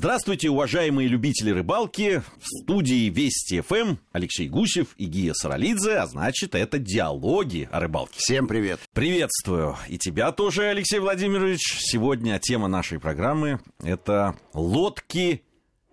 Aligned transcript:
Здравствуйте, 0.00 0.48
уважаемые 0.48 1.08
любители 1.08 1.50
рыбалки. 1.50 2.22
В 2.38 2.46
студии 2.62 3.08
Вести 3.10 3.60
ФМ 3.62 3.96
Алексей 4.12 4.48
Гусев 4.48 4.94
и 4.96 5.06
Гия 5.06 5.34
Саралидзе, 5.34 5.96
а 5.96 6.06
значит, 6.06 6.54
это 6.54 6.78
диалоги 6.78 7.68
о 7.72 7.80
рыбалке. 7.80 8.14
Всем 8.16 8.46
привет. 8.46 8.78
Приветствую. 8.92 9.76
И 9.88 9.98
тебя 9.98 10.30
тоже, 10.30 10.66
Алексей 10.66 11.00
Владимирович. 11.00 11.78
Сегодня 11.80 12.38
тема 12.38 12.68
нашей 12.68 13.00
программы– 13.00 13.58
это 13.82 14.36
лодки, 14.54 15.42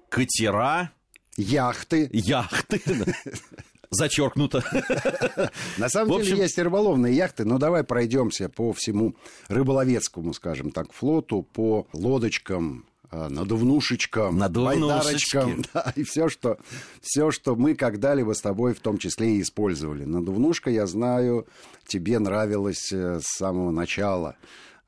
катера, 0.09 0.91
Яхты. 1.35 2.07
яхты. 2.13 2.79
Зачеркнуто. 3.89 4.63
На 5.79 5.89
самом 5.89 6.13
общем- 6.17 6.27
деле 6.33 6.43
есть 6.43 6.59
и 6.59 6.61
рыболовные 6.61 7.15
яхты, 7.15 7.43
но 7.43 7.57
давай 7.57 7.83
пройдемся 7.83 8.49
по 8.49 8.71
всему 8.71 9.15
рыболовецкому, 9.47 10.31
скажем 10.35 10.69
так, 10.69 10.93
флоту, 10.93 11.41
по 11.41 11.87
лодочкам, 11.91 12.85
э, 13.11 13.27
надувнушечкам, 13.29 14.37
Надувнушечки. 14.37 15.35
байдарочкам, 15.35 15.63
да, 15.73 15.93
и 15.95 16.03
все 16.03 16.29
что, 16.29 16.57
все, 17.01 17.31
что 17.31 17.55
мы 17.55 17.75
когда-либо 17.75 18.33
с 18.33 18.41
тобой 18.41 18.73
в 18.73 18.79
том 18.79 18.97
числе 18.97 19.37
и 19.37 19.41
использовали. 19.41 20.03
Надувнушка, 20.05 20.69
я 20.69 20.87
знаю, 20.87 21.47
тебе 21.87 22.19
нравилась 22.19 22.91
э, 22.91 23.19
с 23.21 23.37
самого 23.37 23.71
начала 23.71 24.35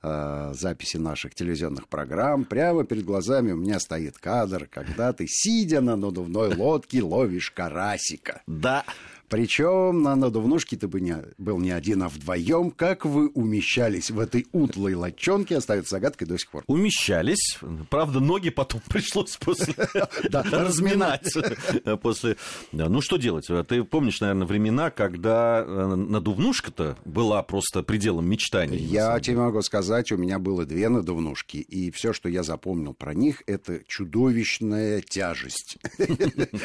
э, 0.04 0.54
записи 0.54 0.98
наших 0.98 1.36
телевизионных 1.36 1.88
программ. 1.88 2.46
Прямо 2.46 2.84
перед 2.84 3.06
глазами 3.06 3.52
у 3.52 3.58
меня 3.58 3.80
стоит 3.80 4.18
кадр, 4.18 4.68
когда 4.72 5.14
ты, 5.14 5.26
сидя 5.28 5.82
на 5.82 5.96
надувной 5.96 6.56
лодке, 6.56 7.02
ловишь 7.02 7.52
карасика. 7.52 8.42
Да. 8.48 8.84
Причем 9.30 10.04
на 10.04 10.16
надувнушке 10.16 10.78
ты 10.78 10.88
бы 10.88 11.02
не, 11.02 11.18
был 11.38 11.60
не 11.60 11.72
один, 11.72 12.04
а 12.04 12.10
вдвоем. 12.10 12.72
Как 12.72 13.06
вы 13.06 13.28
умещались 13.30 14.10
в 14.10 14.20
этой 14.20 14.48
утлой 14.54 14.96
лодчонке, 14.96 15.58
остается 15.58 15.92
загадкой 15.92 16.28
до 16.28 16.38
сих 16.38 16.50
пор. 16.50 16.64
Умещались. 16.68 17.60
Правда, 17.90 18.20
ноги 18.20 18.50
потом 18.50 18.82
пришлось 18.88 19.36
после 19.38 19.74
разминать. 20.32 21.34
После... 22.02 22.38
Ну, 22.72 23.02
что 23.02 23.18
делать? 23.18 23.48
Ты 23.68 23.84
помнишь, 23.84 24.22
наверное, 24.22 24.48
времена, 24.48 24.92
когда 24.92 25.64
э, 25.66 25.96
надувнушка-то 25.96 26.98
была 27.06 27.44
просто 27.44 27.84
пределом 27.84 28.30
мечтаний. 28.30 28.78
Я 28.78 29.20
тебе 29.20 29.38
могу 29.38 29.62
сказать, 29.62 30.12
у 30.12 30.18
меня 30.18 30.40
было 30.40 30.66
две 30.66 30.90
надувнушки, 30.90 31.58
и 31.58 31.92
все, 31.92 32.14
что 32.14 32.30
я 32.30 32.44
запомнил 32.44 32.94
про 32.94 33.14
них, 33.14 33.44
это 33.46 33.82
чудовищная 33.88 35.02
тяжесть 35.02 35.78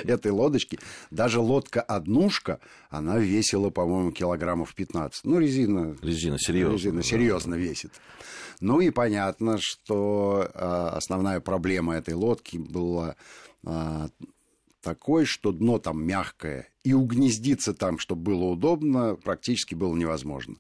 этой 0.05 0.31
лодочки. 0.31 0.79
Даже 1.11 1.41
лодка-однушка, 1.41 2.52
она 2.91 3.19
весила, 3.19 3.71
по-моему, 3.71 4.13
килограммов 4.13 4.75
15. 4.75 5.25
Ну, 5.25 5.39
резина 5.39 5.97
Резина, 6.03 6.39
серьезно. 6.39 6.75
Резина 6.75 7.03
серьезно 7.03 7.55
весит. 7.55 7.93
Ну 8.61 8.81
и 8.81 8.91
понятно, 8.91 9.59
что 9.61 10.49
а, 10.55 10.91
основная 10.97 11.41
проблема 11.41 11.95
этой 11.95 12.15
лодки 12.15 12.57
была 12.57 13.17
а, 13.65 14.09
такой, 14.83 15.25
что 15.25 15.53
дно 15.53 15.79
там 15.79 16.05
мягкое, 16.05 16.69
и 16.85 16.93
угнездиться 16.93 17.75
там, 17.75 17.99
чтобы 17.99 18.23
было 18.23 18.45
удобно, 18.45 19.15
практически 19.15 19.75
было 19.75 19.95
невозможно. 19.95 20.57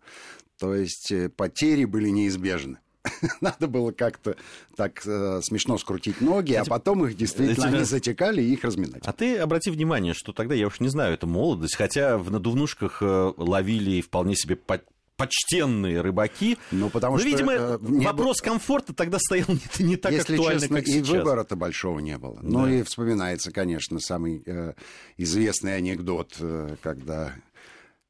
То 0.59 0.75
есть 0.75 1.11
э, 1.11 1.29
потери 1.29 1.85
были 1.85 2.09
неизбежны. 2.09 2.79
Надо 3.41 3.67
было 3.67 3.91
как-то 3.93 4.37
так 4.77 5.03
э, 5.07 5.41
смешно 5.43 5.77
скрутить 5.79 6.21
ноги, 6.21 6.53
а 6.55 6.65
потом 6.65 7.05
их 7.07 7.17
действительно 7.17 7.67
они 7.67 7.85
затекали 7.85 8.43
и 8.43 8.53
их 8.53 8.63
разминать. 8.65 9.03
А 9.05 9.13
ты 9.13 9.39
обрати 9.39 9.71
внимание, 9.71 10.15
что 10.15 10.33
тогда, 10.33 10.55
я 10.55 10.67
уж 10.69 10.81
не 10.81 10.89
знаю, 10.89 11.15
это 11.15 11.27
молодость, 11.27 11.77
хотя 11.77 12.17
в 12.19 12.31
надувнушках 12.31 12.99
э, 13.03 13.33
ловили 13.37 14.01
вполне 14.01 14.37
себе 14.37 14.57
по- 14.57 14.81
почтенные 15.17 16.01
рыбаки. 16.01 16.59
Ну, 16.71 16.91
потому 16.91 17.15
Но, 17.15 17.19
что, 17.21 17.29
видимо, 17.29 17.53
э, 17.53 17.79
вопрос 17.81 18.41
комфорта 18.41 18.93
тогда 18.95 19.19
стоял 19.19 19.47
не, 19.49 19.61
не 19.85 19.97
так 19.97 20.13
Если 20.13 20.35
актуально, 20.35 20.61
честно, 20.61 20.77
как 20.79 20.89
и 20.89 20.93
сейчас. 20.93 21.09
выбора-то 21.09 21.57
большого 21.57 21.99
не 21.99 22.19
было. 22.19 22.39
Ну 22.43 22.65
Да. 22.65 22.71
и 22.73 22.83
вспоминается, 22.83 23.51
конечно, 23.53 23.99
самый 24.01 24.43
э, 24.47 24.75
известный 25.17 25.77
анекдот, 25.77 26.35
э, 26.41 26.77
когда 26.83 27.35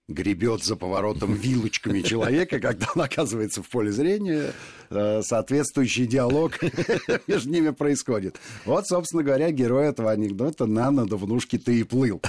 гребет 0.08 0.64
за 0.64 0.76
поворотом 0.76 1.34
вилочками 1.34 2.00
человека, 2.00 2.60
когда 2.60 2.86
он 2.94 3.02
оказывается 3.02 3.62
в 3.62 3.68
поле 3.68 3.92
зрения, 3.92 4.52
э, 4.90 5.22
соответствующий 5.22 6.06
диалог 6.06 6.58
между 7.26 7.50
ними 7.50 7.70
происходит. 7.70 8.38
Вот, 8.64 8.86
собственно 8.86 9.22
говоря, 9.22 9.50
герой 9.50 9.86
этого 9.86 10.10
анекдота 10.10 10.66
на 10.66 10.90
надувнушке-то 10.90 11.72
и 11.72 11.82
плыл. 11.82 12.20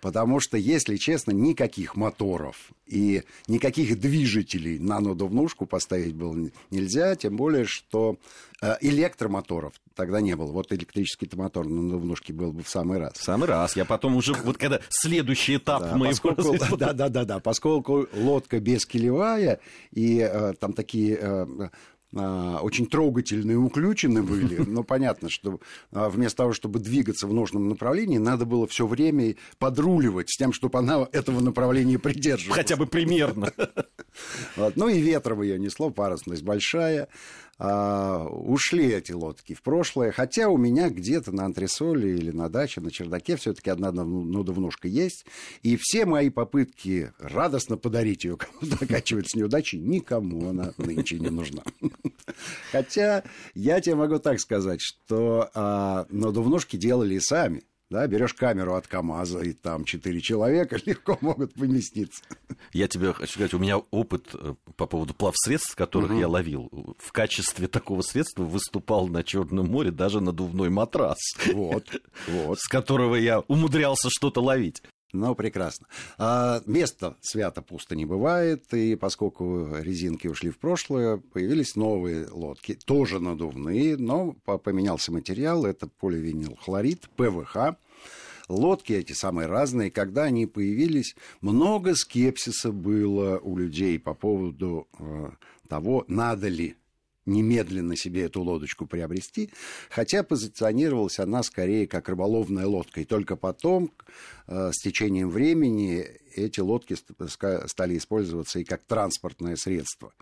Потому 0.00 0.38
что, 0.38 0.56
если 0.56 0.96
честно, 0.96 1.32
никаких 1.32 1.96
моторов 1.96 2.70
и 2.86 3.24
никаких 3.48 3.98
движителей 3.98 4.78
на 4.78 5.00
надувнушку 5.00 5.66
поставить 5.66 6.14
было 6.14 6.36
нельзя, 6.70 7.16
тем 7.16 7.36
более, 7.36 7.64
что 7.64 8.16
э, 8.62 8.76
электромоторов 8.80 9.72
тогда 9.96 10.20
не 10.20 10.36
было. 10.36 10.52
Вот 10.52 10.72
электрический 10.72 11.28
мотор 11.34 11.66
на 11.66 11.82
надувнушке 11.82 12.32
был 12.32 12.52
бы 12.52 12.62
в 12.62 12.68
самый 12.68 12.98
раз. 12.98 13.14
В 13.14 13.22
самый 13.24 13.48
раз. 13.48 13.74
Я 13.74 13.84
потом 13.84 14.14
уже, 14.16 14.34
вот 14.34 14.56
когда 14.56 14.80
следующий 14.88 15.56
этап 15.56 15.82
Да, 15.82 15.96
моего 15.96 16.12
поскольку, 16.12 16.42
развития- 16.52 16.76
да, 16.76 16.92
да, 16.92 17.08
да, 17.08 17.24
да, 17.24 17.40
поскольку 17.40 18.06
лодка 18.14 18.60
бескилевая, 18.60 19.58
и 19.90 20.18
э, 20.18 20.52
там 20.60 20.72
такие 20.74 21.18
э, 21.20 21.68
очень 22.12 22.86
трогательные 22.86 23.58
уключены 23.58 24.22
были, 24.22 24.56
но 24.66 24.82
понятно, 24.82 25.28
что 25.28 25.60
э, 25.92 26.08
вместо 26.08 26.38
того, 26.38 26.52
чтобы 26.52 26.78
двигаться 26.78 27.26
в 27.26 27.34
нужном 27.34 27.68
направлении, 27.68 28.18
надо 28.18 28.46
было 28.46 28.66
все 28.66 28.86
время 28.86 29.34
подруливать 29.58 30.30
с 30.30 30.36
тем, 30.36 30.52
чтобы 30.52 30.78
она 30.78 31.06
этого 31.12 31.40
направления 31.40 31.98
придерживалась. 31.98 32.58
Хотя 32.58 32.76
бы 32.76 32.86
примерно. 32.86 33.52
Вот. 34.56 34.74
Ну 34.74 34.88
и 34.88 34.98
ветром 34.98 35.42
ее 35.42 35.60
несло, 35.60 35.90
парусность 35.90 36.42
большая. 36.42 37.08
А, 37.60 38.24
ушли 38.24 38.86
эти 38.86 39.12
лодки 39.12 39.54
в 39.54 39.62
прошлое. 39.62 40.12
Хотя 40.12 40.48
у 40.48 40.56
меня 40.56 40.90
где-то 40.90 41.32
на 41.32 41.44
антресоле 41.44 42.14
или 42.14 42.30
на 42.30 42.48
даче, 42.48 42.80
на 42.80 42.90
чердаке 42.90 43.36
все-таки 43.36 43.70
одна 43.70 43.88
надув- 43.88 44.24
надувнушка 44.24 44.86
есть. 44.86 45.26
И 45.62 45.76
все 45.80 46.06
мои 46.06 46.30
попытки 46.30 47.12
радостно 47.18 47.76
подарить 47.76 48.24
ее 48.24 48.36
кому-то 48.36 48.76
оканчиваются 48.84 49.36
неудачей. 49.38 49.80
Никому 49.80 50.48
она 50.48 50.72
нынче 50.78 51.18
не 51.18 51.30
нужна. 51.30 51.62
Хотя 52.70 53.24
я 53.54 53.80
тебе 53.80 53.96
могу 53.96 54.18
так 54.20 54.38
сказать, 54.38 54.80
что 54.80 55.50
а, 55.54 56.06
надувнушки 56.10 56.76
делали 56.76 57.18
сами. 57.18 57.64
Да, 57.90 58.06
берешь 58.06 58.34
камеру 58.34 58.74
от 58.74 58.86
КАМАЗа, 58.86 59.40
и 59.40 59.52
там 59.54 59.84
четыре 59.84 60.20
человека 60.20 60.78
легко 60.84 61.16
могут 61.22 61.54
поместиться. 61.54 62.22
Я 62.72 62.86
тебе 62.86 63.14
хочу 63.14 63.32
сказать, 63.32 63.54
у 63.54 63.58
меня 63.58 63.78
опыт 63.78 64.28
э, 64.34 64.54
по 64.76 64.86
поводу 64.86 65.14
плавсредств, 65.14 65.74
которых 65.74 66.12
я 66.12 66.28
ловил. 66.28 66.70
В 66.98 67.12
качестве 67.12 67.66
такого 67.66 68.02
средства 68.02 68.42
выступал 68.42 69.08
на 69.08 69.22
Черном 69.22 69.70
море 69.70 69.90
даже 69.90 70.20
надувной 70.20 70.68
матрас, 70.68 71.18
Вот, 71.52 72.02
вот. 72.26 72.58
с 72.60 72.68
которого 72.68 73.16
я 73.16 73.40
умудрялся 73.40 74.08
что-то 74.10 74.42
ловить. 74.42 74.82
Ну, 75.12 75.34
прекрасно. 75.34 75.86
А, 76.18 76.60
место 76.66 77.16
свято 77.22 77.62
пусто 77.62 77.96
не 77.96 78.04
бывает, 78.04 78.72
и 78.74 78.94
поскольку 78.94 79.76
резинки 79.78 80.26
ушли 80.26 80.50
в 80.50 80.58
прошлое, 80.58 81.16
появились 81.16 81.76
новые 81.76 82.28
лодки, 82.30 82.78
тоже 82.84 83.18
надувные, 83.18 83.96
но 83.96 84.32
по- 84.44 84.58
поменялся 84.58 85.10
материал, 85.10 85.64
это 85.64 85.88
поливинилхлорид, 85.88 87.08
ПВХ. 87.16 87.76
Лодки 88.48 88.92
эти 88.92 89.12
самые 89.12 89.46
разные, 89.46 89.90
когда 89.90 90.24
они 90.24 90.46
появились, 90.46 91.16
много 91.40 91.94
скепсиса 91.94 92.70
было 92.70 93.38
у 93.38 93.56
людей 93.56 93.98
по 93.98 94.12
поводу 94.14 94.88
э, 94.98 95.30
того, 95.68 96.04
надо 96.08 96.48
ли 96.48 96.76
немедленно 97.28 97.96
себе 97.96 98.24
эту 98.24 98.42
лодочку 98.42 98.86
приобрести, 98.86 99.50
хотя 99.90 100.22
позиционировалась 100.22 101.18
она 101.18 101.42
скорее 101.42 101.86
как 101.86 102.08
рыболовная 102.08 102.66
лодка. 102.66 103.00
И 103.00 103.04
только 103.04 103.36
потом, 103.36 103.92
э, 104.46 104.70
с 104.72 104.82
течением 104.82 105.30
времени, 105.30 106.06
эти 106.34 106.60
лодки 106.60 106.96
стали 106.96 107.96
использоваться 107.96 108.58
и 108.58 108.64
как 108.64 108.82
транспортное 108.84 109.56
средство 109.56 110.12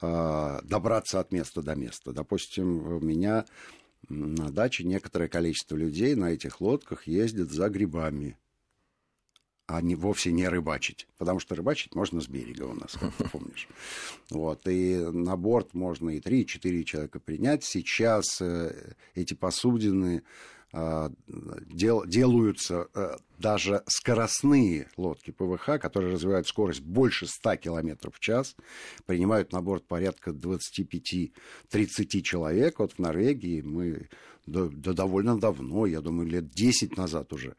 э, 0.00 0.60
добраться 0.64 1.20
от 1.20 1.32
места 1.32 1.62
до 1.62 1.74
места. 1.74 2.12
Допустим, 2.12 2.86
у 2.86 3.00
меня 3.00 3.44
на 4.08 4.50
даче 4.50 4.84
некоторое 4.84 5.28
количество 5.28 5.76
людей 5.76 6.14
на 6.14 6.32
этих 6.32 6.60
лодках 6.60 7.06
ездят 7.06 7.50
за 7.50 7.68
грибами 7.68 8.36
а 9.66 9.80
не, 9.80 9.94
вовсе 9.96 10.32
не 10.32 10.48
рыбачить. 10.48 11.08
Потому 11.18 11.40
что 11.40 11.54
рыбачить 11.54 11.94
можно 11.94 12.20
с 12.20 12.28
берега 12.28 12.64
у 12.64 12.74
нас, 12.74 12.92
как 12.92 13.12
ты 13.14 13.24
помнишь. 13.32 13.68
Вот, 14.30 14.66
и 14.68 14.96
на 14.96 15.36
борт 15.36 15.74
можно 15.74 16.10
и 16.10 16.20
3-4 16.20 16.84
человека 16.84 17.20
принять. 17.20 17.64
Сейчас 17.64 18.40
э, 18.40 18.94
эти 19.14 19.34
посудины 19.34 20.22
дел- 21.66 22.06
делаются 22.06 22.88
э, 22.94 23.16
даже 23.38 23.82
скоростные 23.86 24.88
лодки 24.96 25.30
ПВХ, 25.30 25.78
которые 25.80 26.14
развивают 26.14 26.46
скорость 26.46 26.82
больше 26.82 27.26
100 27.26 27.56
км 27.56 28.10
в 28.10 28.20
час, 28.20 28.56
принимают 29.06 29.52
на 29.52 29.62
борт 29.62 29.86
порядка 29.86 30.30
25-30 30.30 31.30
человек. 32.22 32.78
Вот 32.78 32.92
в 32.92 32.98
Норвегии 32.98 33.62
мы 33.62 34.08
да, 34.46 34.68
да 34.70 34.92
довольно 34.92 35.38
давно, 35.38 35.86
я 35.86 36.00
думаю, 36.00 36.28
лет 36.28 36.50
10 36.50 36.96
назад 36.96 37.32
уже, 37.32 37.56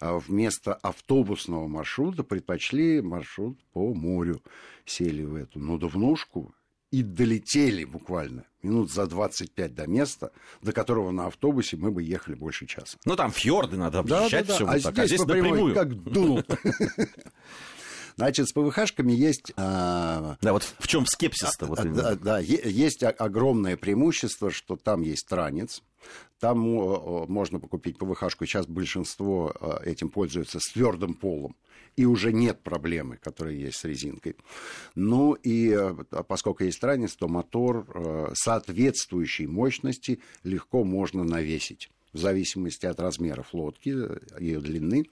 а 0.00 0.18
вместо 0.18 0.74
автобусного 0.74 1.68
маршрута 1.68 2.24
предпочли 2.24 3.00
маршрут 3.02 3.58
по 3.72 3.92
морю. 3.92 4.42
Сели 4.86 5.22
в 5.22 5.34
эту 5.34 5.60
надувнушку 5.60 6.54
и 6.90 7.02
долетели 7.02 7.84
буквально 7.84 8.44
минут 8.62 8.92
за 8.92 9.06
25 9.06 9.74
до 9.74 9.86
места, 9.86 10.32
до 10.62 10.72
которого 10.72 11.10
на 11.10 11.26
автобусе 11.26 11.76
мы 11.76 11.90
бы 11.90 12.02
ехали 12.02 12.34
больше 12.34 12.66
часа. 12.66 12.98
Ну, 13.04 13.16
там 13.16 13.30
фьорды 13.30 13.76
надо 13.76 14.00
объезжать, 14.00 14.30
да, 14.30 14.40
да, 14.40 14.46
да. 14.46 14.54
все 14.54 14.66
а 14.66 14.72
вот 14.72 14.82
так. 14.82 14.94
Здесь 14.94 15.04
а 15.04 15.06
здесь 15.06 15.20
напрямую. 15.26 15.74
как 15.74 16.02
дунул. 16.02 16.42
Значит, 18.16 18.48
с 18.48 18.52
ПВХшками 18.52 19.12
есть... 19.12 19.52
А... 19.56 20.36
Да, 20.42 20.52
вот 20.52 20.74
в 20.78 20.86
чем 20.86 21.06
скепсис-то? 21.06 21.66
Вот 21.66 21.80
да, 21.94 22.16
да, 22.16 22.38
есть 22.38 23.02
огромное 23.02 23.76
преимущество, 23.76 24.50
что 24.50 24.76
там 24.76 25.00
есть 25.02 25.26
транец, 25.26 25.82
там 26.38 26.58
можно 27.28 27.60
покупить 27.60 27.98
ПВХшку, 27.98 28.46
сейчас 28.46 28.66
большинство 28.66 29.54
а, 29.60 29.82
этим 29.84 30.08
пользуется 30.08 30.58
с 30.60 30.72
твердым 30.72 31.14
полом, 31.14 31.54
и 31.96 32.06
уже 32.06 32.32
нет 32.32 32.60
проблемы, 32.62 33.18
которая 33.18 33.54
есть 33.54 33.78
с 33.78 33.84
резинкой. 33.84 34.36
Ну 34.94 35.34
и 35.34 35.72
а, 35.72 35.94
поскольку 36.22 36.64
есть 36.64 36.80
транец, 36.80 37.14
то 37.14 37.28
мотор 37.28 38.32
соответствующей 38.34 39.46
мощности 39.46 40.20
легко 40.44 40.84
можно 40.84 41.24
навесить 41.24 41.90
в 42.12 42.18
зависимости 42.18 42.86
от 42.86 42.98
размеров 43.00 43.54
лодки, 43.54 43.94
ее 44.40 44.60
длины. 44.60 45.06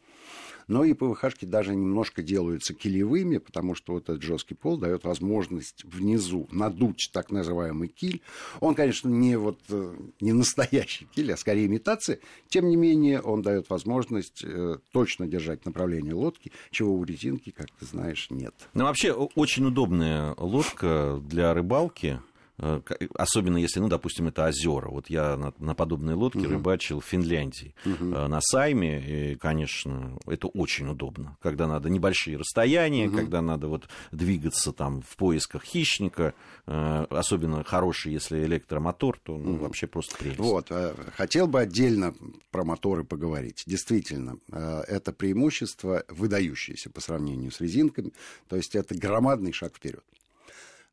Но 0.69 0.85
и 0.85 0.93
ПВХшки 0.93 1.47
даже 1.47 1.75
немножко 1.75 2.23
делаются 2.23 2.75
килевыми, 2.75 3.39
потому 3.39 3.75
что 3.75 3.95
вот 3.95 4.05
этот 4.05 4.23
жесткий 4.23 4.55
пол 4.55 4.77
дает 4.77 5.05
возможность 5.05 5.85
внизу 5.85 6.47
надуть 6.53 7.11
так 7.13 7.31
называемый 7.31 7.89
киль. 7.89 8.21
Он, 8.61 8.75
конечно, 8.75 9.09
не, 9.09 9.37
вот, 9.37 9.59
э, 9.71 9.95
не 10.21 10.33
настоящий 10.33 11.07
киль, 11.07 11.33
а 11.33 11.37
скорее 11.37 11.67
имитация. 11.67 12.21
Тем 12.49 12.69
не 12.69 12.77
менее, 12.77 13.21
он 13.21 13.43
дает 13.43 13.71
возможность 13.71 14.45
э, 14.45 14.77
точно 14.93 15.27
держать 15.27 15.65
направление 15.65 16.15
лодки, 16.15 16.53
чего 16.71 16.95
у 16.95 17.05
резинки, 17.05 17.51
как 17.51 17.69
ты 17.79 17.87
знаешь, 17.87 18.29
нет. 18.31 18.55
Ну, 18.75 18.85
вообще, 18.85 19.13
очень 19.13 19.65
удобная 19.67 20.35
лодка 20.37 21.21
для 21.23 21.55
рыбалки. 21.55 22.21
Э, 22.59 22.81
особенно 23.15 23.57
если, 23.57 23.81
ну, 23.81 23.89
допустим, 23.89 24.29
это 24.29 24.47
озера. 24.47 24.89
Вот 24.89 25.11
я 25.11 25.37
на, 25.37 25.53
на 25.59 25.75
подобной 25.75 26.15
лодке 26.15 26.41
угу. 26.41 26.51
рыбачил 26.51 27.01
в 27.01 27.05
Финляндии. 27.05 27.75
Угу. 27.85 28.05
На 28.05 28.41
Сайме, 28.41 29.33
и, 29.33 29.35
конечно, 29.37 30.19
это 30.27 30.49
очень 30.49 30.89
удобно. 30.89 31.37
Когда 31.41 31.69
надо 31.69 31.89
небольшие 31.89 32.37
расстояния, 32.37 33.09
угу. 33.09 33.17
когда 33.17 33.43
надо 33.43 33.69
вот 33.69 33.89
двигаться 34.11 34.73
там 34.73 35.03
в 35.03 35.17
поисках 35.17 35.65
хищника, 35.65 36.35
э, 36.67 37.07
особенно 37.11 37.63
хороший, 37.63 38.13
если 38.13 38.45
электромотор, 38.45 39.19
то 39.23 39.37
ну, 39.37 39.53
угу. 39.53 39.65
вообще 39.65 39.87
просто 39.87 40.17
прелесть. 40.17 40.39
Вот, 40.39 40.73
хотел 41.17 41.47
бы 41.47 41.61
отдельно 41.61 42.15
про 42.51 42.65
моторы 42.65 43.05
поговорить. 43.05 43.63
Действительно, 43.67 44.39
это 44.51 45.13
преимущество 45.13 46.05
выдающееся 46.09 46.91
по 46.91 47.01
сравнению 47.01 47.51
с 47.51 47.61
резинками, 47.61 48.13
то 48.49 48.57
есть 48.57 48.75
это 48.75 48.97
громадный 48.97 49.53
шаг 49.53 49.77
вперед. 49.77 50.03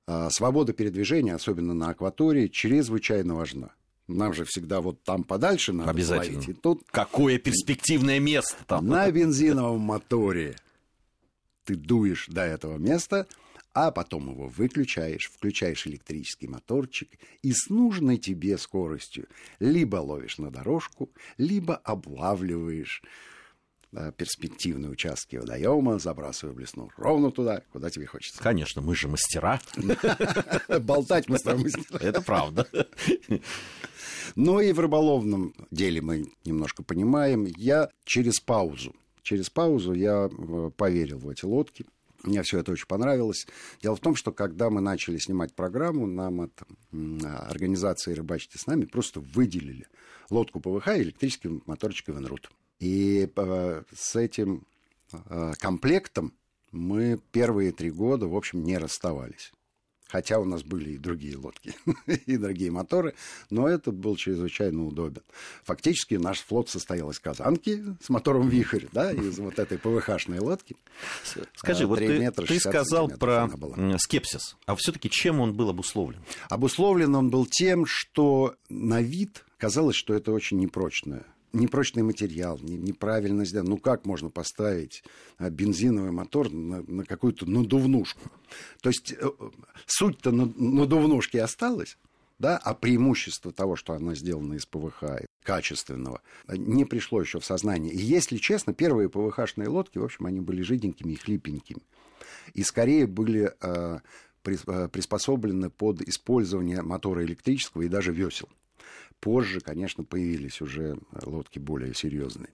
А, 0.08 0.30
свобода 0.30 0.74
передвижения, 0.74 1.34
особенно 1.34 1.74
на 1.74 1.90
акватории, 1.90 2.48
чрезвычайно 2.48 3.36
важна. 3.36 3.72
Нам 4.08 4.34
же 4.34 4.46
всегда 4.46 4.82
вот 4.82 5.02
там 5.04 5.24
подальше 5.24 5.74
надо 5.74 5.90
Обязательно. 5.90 6.38
Ловить. 6.38 6.50
И 6.50 6.54
тут... 6.54 6.84
Какое 6.92 7.40
перспективное 7.40 8.20
место 8.20 8.58
там. 8.68 8.86
На 8.86 9.10
бензиновом 9.10 9.82
моторе 9.82 10.56
ты 11.64 11.76
дуешь 11.76 12.28
до 12.28 12.44
этого 12.44 12.78
места, 12.78 13.26
а 13.74 13.90
потом 13.90 14.30
его 14.30 14.48
выключаешь, 14.48 15.32
включаешь 15.34 15.88
электрический 15.88 16.48
моторчик 16.48 17.10
и 17.42 17.52
с 17.52 17.70
нужной 17.70 18.18
тебе 18.18 18.60
скоростью 18.60 19.28
либо 19.60 19.98
ловишь 19.98 20.38
на 20.38 20.52
дорожку, 20.52 21.10
либо 21.38 21.76
облавливаешь 21.76 23.02
перспективные 24.18 24.92
участки 24.92 25.38
водоема, 25.38 26.00
забрасываю 26.00 26.56
блесну 26.56 26.90
ровно 26.98 27.32
туда, 27.32 27.62
куда 27.72 27.90
тебе 27.90 28.06
хочется. 28.06 28.42
Конечно, 28.42 28.82
мы 28.82 28.96
же 28.96 29.08
мастера. 29.08 29.60
Болтать 30.82 31.30
мы 31.30 31.38
с 31.38 31.44
тобой 31.44 31.64
мастера. 31.64 32.00
Это 32.00 32.22
правда. 32.22 32.68
Но 34.36 34.60
и 34.60 34.72
в 34.74 34.80
рыболовном 34.80 35.54
деле 35.72 36.02
мы 36.02 36.26
немножко 36.44 36.84
понимаем. 36.84 37.46
Я 37.46 37.90
через 38.04 38.40
паузу, 38.40 38.96
через 39.22 39.50
паузу 39.50 39.94
я 39.94 40.30
э, 40.30 40.72
поверил 40.76 41.20
в 41.20 41.30
эти 41.30 41.46
лодки. 41.46 41.86
Мне 42.24 42.42
все 42.42 42.60
это 42.60 42.72
очень 42.72 42.88
понравилось. 42.88 43.46
Дело 43.84 43.96
в 43.96 44.00
том, 44.00 44.16
что 44.16 44.32
когда 44.32 44.70
мы 44.70 44.82
начали 44.82 45.18
снимать 45.18 45.54
программу, 45.54 46.08
нам 46.08 46.42
от 46.42 46.64
организации 46.92 48.14
«Рыбачьте 48.14 48.58
с 48.58 48.66
нами» 48.66 48.86
просто 48.86 49.20
выделили 49.20 49.86
лодку 50.32 50.60
ПВХ 50.60 50.88
и 50.88 51.04
электрический 51.04 51.62
моторчик 51.68 52.10
Эвенрут. 52.10 52.50
И 52.80 53.30
э, 53.36 53.84
с 53.94 54.16
этим 54.16 54.66
э, 55.12 55.54
комплектом 55.60 56.34
мы 56.72 57.20
первые 57.32 57.72
три 57.72 57.90
года, 57.90 58.28
в 58.28 58.36
общем, 58.36 58.64
не 58.64 58.78
расставались. 58.78 59.52
Хотя 60.08 60.40
у 60.40 60.46
нас 60.46 60.64
были 60.64 60.92
и 60.92 60.98
другие 60.98 61.36
лодки, 61.36 61.74
и 62.06 62.38
другие 62.38 62.70
моторы, 62.70 63.16
но 63.50 63.68
это 63.68 63.92
был 63.92 64.16
чрезвычайно 64.16 64.86
удобен. 64.86 65.24
Фактически 65.64 66.14
наш 66.16 66.40
флот 66.42 66.70
состоял 66.70 67.10
из 67.10 67.20
казанки 67.20 67.84
с 68.02 68.10
мотором 68.10 68.48
«Вихрь», 68.48 68.86
да, 68.92 69.12
из 69.12 69.40
вот 69.40 69.58
этой 69.58 69.80
ПВХ-шной 69.80 70.40
лодки. 70.40 70.76
Скажи, 71.56 71.88
вот 71.88 72.00
ты, 72.00 72.32
ты 72.32 72.60
сказал 72.60 73.10
про 73.10 73.50
скепсис, 73.98 74.56
а 74.68 74.76
все-таки 74.76 75.10
чем 75.10 75.40
он 75.40 75.56
был 75.56 75.70
обусловлен? 75.70 76.24
Обусловлен 76.50 77.16
он 77.16 77.32
был 77.32 77.48
тем, 77.48 77.86
что 77.88 78.56
на 78.70 79.02
вид 79.02 79.44
казалось, 79.58 79.96
что 79.96 80.14
это 80.14 80.32
очень 80.32 80.60
непрочная 80.60 81.26
непрочный 81.56 82.04
материал, 82.04 82.60
неправильно 82.62 83.46
сделан. 83.46 83.68
Ну 83.68 83.78
как 83.78 84.06
можно 84.06 84.30
поставить 84.30 85.04
а, 85.38 85.50
бензиновый 85.50 86.12
мотор 86.12 86.52
на, 86.52 86.82
на 86.84 87.04
какую-то 87.04 87.50
надувнушку? 87.50 88.30
То 88.82 88.90
есть 88.90 89.14
э, 89.14 89.30
суть-то 89.86 90.32
надувнушки 90.32 91.38
осталась, 91.38 91.98
да, 92.40 92.58
а 92.58 92.74
преимущество 92.74 93.52
того, 93.52 93.76
что 93.76 93.94
она 93.94 94.16
сделана 94.16 94.56
из 94.56 94.66
ПВХ, 94.66 95.04
качественного, 95.44 96.22
не 96.50 96.86
пришло 96.86 97.22
еще 97.22 97.40
в 97.40 97.46
сознание. 97.46 97.94
И 97.94 97.98
если 97.98 98.38
честно, 98.38 98.74
первые 98.74 99.10
ПВХ-шные 99.10 99.70
лодки, 99.70 99.98
в 99.98 100.04
общем, 100.04 100.26
они 100.26 100.42
были 100.42 100.62
жиденькими 100.62 101.14
и 101.14 101.16
хлипенькими. 101.16 101.82
И 102.54 102.64
скорее 102.64 103.08
были 103.08 103.54
э, 103.62 104.00
э 104.44 104.90
приспособлены 104.92 105.72
под 105.72 106.02
использование 106.02 106.84
мотора 106.84 107.26
электрического 107.26 107.82
и 107.82 107.88
даже 107.88 108.12
весел. 108.12 108.48
Позже, 109.20 109.60
конечно, 109.60 110.04
появились 110.04 110.62
уже 110.62 110.98
лодки 111.24 111.60
более 111.60 111.94
серьезные. 111.94 112.50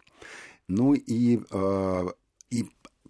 Ну 0.68 0.94
и, 0.94 1.42
э, 1.50 2.08
и 2.50 2.66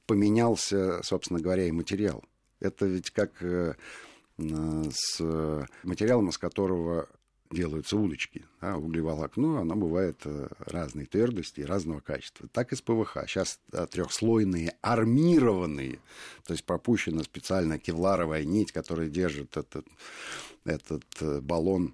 поменялся, 0.07 1.01
собственно 1.03 1.39
говоря, 1.39 1.65
и 1.65 1.71
материал. 1.71 2.23
Это 2.59 2.87
ведь 2.87 3.11
как 3.11 3.41
э, 3.43 3.75
с 4.37 5.21
материалом, 5.83 6.29
из 6.29 6.39
которого 6.39 7.07
делаются 7.51 7.97
удочки. 7.97 8.45
Да, 8.61 8.77
углеволокно, 8.77 9.61
оно 9.61 9.75
бывает 9.75 10.21
э, 10.25 10.47
разной 10.57 11.05
твердости 11.05 11.59
и 11.59 11.65
разного 11.65 11.99
качества. 11.99 12.47
Так 12.51 12.71
и 12.71 12.75
с 12.75 12.81
ПВХ. 12.81 13.17
Сейчас 13.27 13.59
трехслойные, 13.91 14.75
армированные, 14.81 15.99
то 16.45 16.53
есть 16.53 16.65
пропущена 16.65 17.21
специально 17.23 17.77
кевларовая 17.77 18.43
нить, 18.43 18.71
которая 18.71 19.09
держит 19.09 19.57
этот, 19.57 19.85
этот 20.65 21.05
баллон 21.43 21.93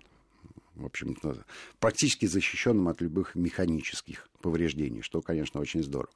в 0.77 0.85
общем-то, 0.85 1.45
практически 1.79 2.25
защищенным 2.25 2.87
от 2.87 3.01
любых 3.01 3.35
механических 3.35 4.29
повреждений, 4.41 5.01
что, 5.01 5.21
конечно, 5.21 5.59
очень 5.59 5.83
здорово. 5.83 6.11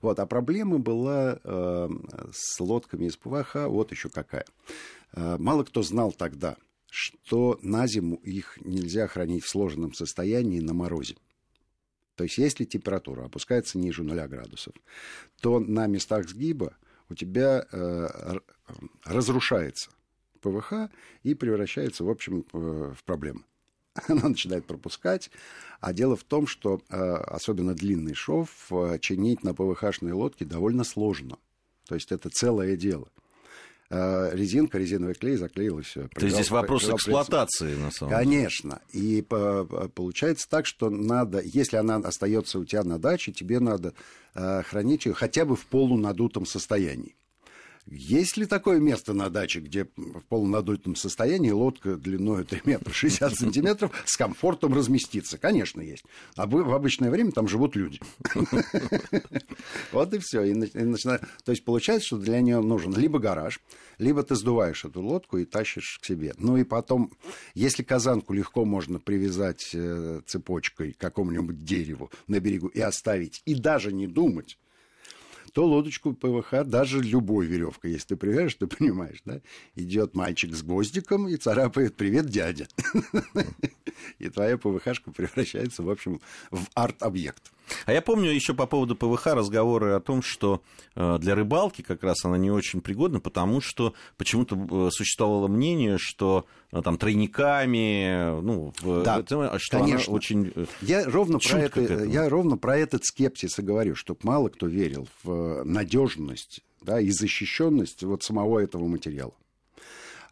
Вот, 0.00 0.18
а 0.18 0.26
проблема 0.26 0.78
была 0.78 1.38
э, 1.42 1.88
с 2.32 2.60
лодками 2.60 3.06
из 3.06 3.16
ПВХ 3.16 3.66
вот 3.66 3.92
еще 3.92 4.08
какая. 4.08 4.44
Э, 5.12 5.36
мало 5.38 5.64
кто 5.64 5.82
знал 5.82 6.12
тогда, 6.12 6.56
что 6.90 7.58
на 7.62 7.86
зиму 7.86 8.16
их 8.16 8.58
нельзя 8.64 9.06
хранить 9.06 9.44
в 9.44 9.50
сложенном 9.50 9.92
состоянии 9.92 10.60
на 10.60 10.74
морозе. 10.74 11.16
То 12.14 12.24
есть, 12.24 12.38
если 12.38 12.64
температура 12.64 13.26
опускается 13.26 13.78
ниже 13.78 14.02
0 14.02 14.26
градусов, 14.28 14.74
то 15.40 15.60
на 15.60 15.86
местах 15.86 16.28
сгиба 16.28 16.76
у 17.10 17.14
тебя 17.14 17.66
э, 17.70 18.38
разрушается 19.04 19.90
ПВХ 20.40 20.90
и 21.22 21.34
превращается, 21.34 22.04
в 22.04 22.10
общем, 22.10 22.44
э, 22.52 22.94
в 22.96 23.04
проблему. 23.04 23.42
она 24.08 24.28
начинает 24.28 24.64
пропускать. 24.64 25.30
А 25.80 25.92
дело 25.92 26.16
в 26.16 26.24
том, 26.24 26.46
что 26.46 26.80
э, 26.88 26.96
особенно 26.96 27.74
длинный 27.74 28.14
шов 28.14 28.48
э, 28.70 28.98
чинить 29.00 29.44
на 29.44 29.52
ПВХ-шной 29.52 30.12
лодке 30.12 30.44
довольно 30.44 30.84
сложно. 30.84 31.38
То 31.86 31.94
есть 31.94 32.12
это 32.12 32.30
целое 32.30 32.76
дело. 32.76 33.08
Э, 33.90 34.30
резинка, 34.32 34.78
резиновый 34.78 35.14
клей 35.14 35.36
заклеила 35.36 35.82
все. 35.82 36.08
То 36.08 36.24
есть 36.24 36.34
здесь 36.34 36.50
вопрос 36.50 36.88
эксплуатации, 36.88 37.74
на 37.76 37.90
самом 37.90 38.10
деле. 38.10 38.24
Конечно. 38.24 38.80
И 38.92 39.22
получается 39.22 40.48
так, 40.48 40.66
что 40.66 40.90
надо, 40.90 41.40
если 41.40 41.76
она 41.76 41.96
остается 41.96 42.58
у 42.58 42.64
тебя 42.64 42.82
на 42.82 42.98
даче, 42.98 43.32
тебе 43.32 43.60
надо 43.60 43.92
хранить 44.34 45.06
ее 45.06 45.14
хотя 45.14 45.44
бы 45.44 45.56
в 45.56 45.66
полунадутом 45.66 46.46
состоянии. 46.46 47.14
Есть 47.86 48.36
ли 48.36 48.46
такое 48.46 48.80
место 48.80 49.12
на 49.12 49.30
даче, 49.30 49.60
где 49.60 49.84
в 49.96 50.20
полунадутом 50.28 50.96
состоянии 50.96 51.50
лодка 51.50 51.96
длиной 51.96 52.44
3 52.44 52.62
метра 52.64 52.92
60 52.92 53.34
сантиметров 53.34 53.92
с 54.04 54.16
комфортом 54.16 54.74
разместится? 54.74 55.38
Конечно, 55.38 55.80
есть. 55.80 56.04
А 56.34 56.46
в 56.46 56.74
обычное 56.74 57.10
время 57.10 57.30
там 57.30 57.46
живут 57.48 57.76
люди. 57.76 58.00
Вот 59.92 60.12
и 60.14 60.18
все. 60.18 60.42
То 61.44 61.52
есть 61.52 61.64
получается, 61.64 62.06
что 62.06 62.18
для 62.18 62.40
нее 62.40 62.60
нужен 62.60 62.94
либо 62.94 63.18
гараж, 63.18 63.60
либо 63.98 64.22
ты 64.22 64.34
сдуваешь 64.34 64.84
эту 64.84 65.00
лодку 65.00 65.38
и 65.38 65.44
тащишь 65.44 65.98
к 66.00 66.04
себе. 66.04 66.34
Ну 66.38 66.56
и 66.56 66.64
потом, 66.64 67.12
если 67.54 67.82
казанку 67.82 68.32
легко 68.32 68.64
можно 68.64 68.98
привязать 68.98 69.70
э, 69.74 70.20
цепочкой 70.26 70.92
к 70.92 70.98
какому-нибудь 70.98 71.64
дереву 71.64 72.10
на 72.26 72.40
берегу 72.40 72.68
и 72.68 72.80
оставить, 72.80 73.42
и 73.44 73.54
даже 73.54 73.92
не 73.92 74.06
думать, 74.06 74.58
то 75.56 75.64
лодочку 75.64 76.12
ПВХ, 76.12 76.64
даже 76.66 77.00
любой 77.00 77.46
веревкой, 77.46 77.92
если 77.92 78.08
ты 78.08 78.16
привяжешь, 78.16 78.56
ты 78.56 78.66
понимаешь, 78.66 79.22
да, 79.24 79.40
идет 79.74 80.14
мальчик 80.14 80.54
с 80.54 80.62
гвоздиком 80.62 81.28
и 81.28 81.36
царапает 81.36 81.96
«Привет, 81.96 82.26
дядя!» 82.26 82.68
И 84.18 84.28
твоя 84.28 84.58
ПВХшка 84.58 85.12
превращается, 85.12 85.82
в 85.82 85.88
общем, 85.88 86.20
в 86.50 86.66
арт-объект. 86.74 87.52
А 87.84 87.92
я 87.92 88.02
помню 88.02 88.30
еще 88.30 88.54
по 88.54 88.66
поводу 88.66 88.96
ПВХ 88.96 89.26
разговоры 89.26 89.92
о 89.92 90.00
том, 90.00 90.22
что 90.22 90.62
э, 90.94 91.18
для 91.18 91.34
рыбалки 91.34 91.82
как 91.82 92.02
раз 92.02 92.24
она 92.24 92.38
не 92.38 92.50
очень 92.50 92.80
пригодна, 92.80 93.20
потому 93.20 93.60
что 93.60 93.94
почему-то 94.16 94.56
э, 94.56 94.90
существовало 94.90 95.48
мнение, 95.48 95.96
что 95.98 96.46
э, 96.72 96.82
там 96.82 96.98
тройниками, 96.98 98.40
ну, 98.40 98.72
да, 98.82 99.22
что 99.26 99.78
конечно. 99.78 100.12
она 100.12 100.16
очень 100.16 100.52
я 100.82 101.04
ровно, 101.04 101.38
про 101.38 101.58
это, 101.58 102.04
я 102.04 102.28
ровно 102.28 102.56
про 102.56 102.76
этот 102.76 103.04
скепсис 103.04 103.58
и 103.58 103.62
говорю, 103.62 103.94
что 103.94 104.16
мало 104.22 104.48
кто 104.48 104.66
верил 104.66 105.08
в 105.22 105.64
надежность 105.64 106.62
да, 106.82 107.00
и 107.00 107.10
защищенность 107.10 108.02
вот 108.04 108.22
самого 108.22 108.60
этого 108.60 108.86
материала. 108.86 109.34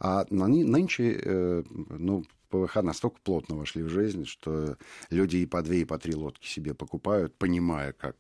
А 0.00 0.26
нынче, 0.30 1.64
ну, 1.88 2.24
ПВХ 2.54 2.76
настолько 2.76 3.18
плотно 3.22 3.56
вошли 3.56 3.82
в 3.82 3.88
жизнь, 3.88 4.24
что 4.26 4.76
люди 5.10 5.38
и 5.38 5.46
по 5.46 5.62
две, 5.62 5.80
и 5.80 5.84
по 5.84 5.98
три 5.98 6.14
лодки 6.14 6.46
себе 6.46 6.74
покупают, 6.74 7.34
понимая, 7.34 7.92
как, 7.92 8.16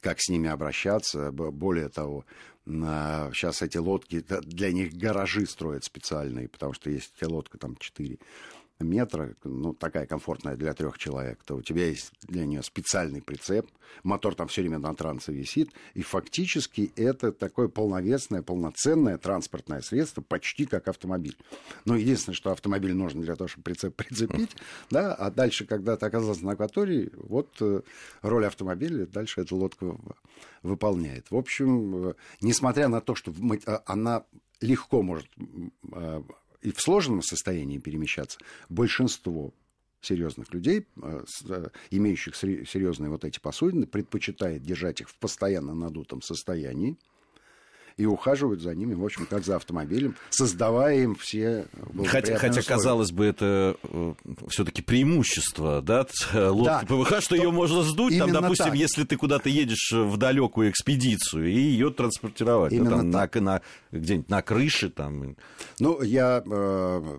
как 0.00 0.20
с 0.20 0.30
ними 0.30 0.48
обращаться. 0.48 1.30
Более 1.30 1.90
того, 1.90 2.24
сейчас 2.66 3.62
эти 3.62 3.76
лодки, 3.76 4.24
для 4.42 4.72
них 4.72 4.94
гаражи 4.94 5.46
строят 5.46 5.84
специальные, 5.84 6.48
потому 6.48 6.72
что 6.72 6.90
есть 6.90 7.14
лодка 7.22 7.58
там 7.58 7.76
4 7.76 8.18
метра, 8.80 9.34
ну, 9.44 9.74
такая 9.74 10.06
комфортная 10.06 10.56
для 10.56 10.72
трех 10.74 10.98
человек, 10.98 11.42
то 11.44 11.56
у 11.56 11.62
тебя 11.62 11.86
есть 11.86 12.12
для 12.22 12.46
нее 12.46 12.62
специальный 12.62 13.20
прицеп, 13.20 13.66
мотор 14.04 14.34
там 14.34 14.48
все 14.48 14.62
время 14.62 14.78
на 14.78 14.94
трансе 14.94 15.32
висит, 15.32 15.70
и 15.94 16.02
фактически 16.02 16.92
это 16.96 17.32
такое 17.32 17.68
полновесное, 17.68 18.42
полноценное 18.42 19.18
транспортное 19.18 19.80
средство, 19.80 20.22
почти 20.22 20.64
как 20.64 20.88
автомобиль. 20.88 21.36
Но 21.84 21.96
единственное, 21.96 22.36
что 22.36 22.52
автомобиль 22.52 22.94
нужен 22.94 23.20
для 23.20 23.34
того, 23.34 23.48
чтобы 23.48 23.64
прицеп 23.64 23.96
прицепить, 23.96 24.56
да, 24.90 25.14
а 25.14 25.30
дальше, 25.30 25.66
когда 25.66 25.96
ты 25.96 26.06
оказался 26.06 26.44
на 26.44 26.52
акватории, 26.52 27.10
вот 27.14 27.56
э, 27.60 27.82
роль 28.22 28.46
автомобиля 28.46 29.06
дальше 29.06 29.40
эта 29.40 29.54
лодка 29.56 29.96
выполняет. 30.62 31.30
В 31.30 31.36
общем, 31.36 32.10
э, 32.10 32.14
несмотря 32.40 32.88
на 32.88 33.00
то, 33.00 33.14
что 33.14 33.32
э, 33.32 33.78
она 33.86 34.24
легко 34.60 35.02
может 35.02 35.28
и 36.62 36.72
в 36.72 36.80
сложенном 36.80 37.22
состоянии 37.22 37.78
перемещаться, 37.78 38.38
большинство 38.68 39.52
серьезных 40.00 40.52
людей, 40.52 40.86
э, 41.02 41.24
э, 41.48 41.68
имеющих 41.90 42.36
серьезные 42.36 43.10
вот 43.10 43.24
эти 43.24 43.38
посудины, 43.40 43.86
предпочитает 43.86 44.62
держать 44.62 45.00
их 45.00 45.08
в 45.10 45.16
постоянно 45.16 45.74
надутом 45.74 46.22
состоянии, 46.22 46.96
и 47.98 48.06
ухаживают 48.06 48.62
за 48.62 48.74
ними, 48.74 48.94
в 48.94 49.04
общем, 49.04 49.26
как 49.26 49.44
за 49.44 49.56
автомобилем, 49.56 50.16
создавая 50.30 51.02
им 51.02 51.14
все 51.16 51.66
Хотя, 52.06 52.36
хотя 52.38 52.62
казалось 52.62 53.10
бы, 53.10 53.26
это 53.26 53.76
э, 53.82 54.14
все-таки 54.48 54.82
преимущество, 54.82 55.82
да, 55.82 56.06
лодки 56.32 56.64
да, 56.64 56.82
ПВХ, 56.86 57.20
что 57.20 57.36
ее 57.36 57.50
можно 57.50 57.82
сдуть, 57.82 58.16
там, 58.18 58.32
допустим, 58.32 58.66
так. 58.66 58.76
если 58.76 59.04
ты 59.04 59.16
куда-то 59.16 59.48
едешь 59.48 59.92
в 59.92 60.16
далекую 60.16 60.70
экспедицию, 60.70 61.48
и 61.48 61.58
ее 61.58 61.90
транспортировать, 61.90 62.72
да, 62.72 62.90
там, 62.90 63.10
на, 63.10 63.28
на, 63.40 63.60
где-нибудь 63.92 64.28
на 64.28 64.42
крыше. 64.42 64.90
Там. 64.90 65.36
Ну, 65.80 66.02
я 66.02 66.42
э, 66.44 67.18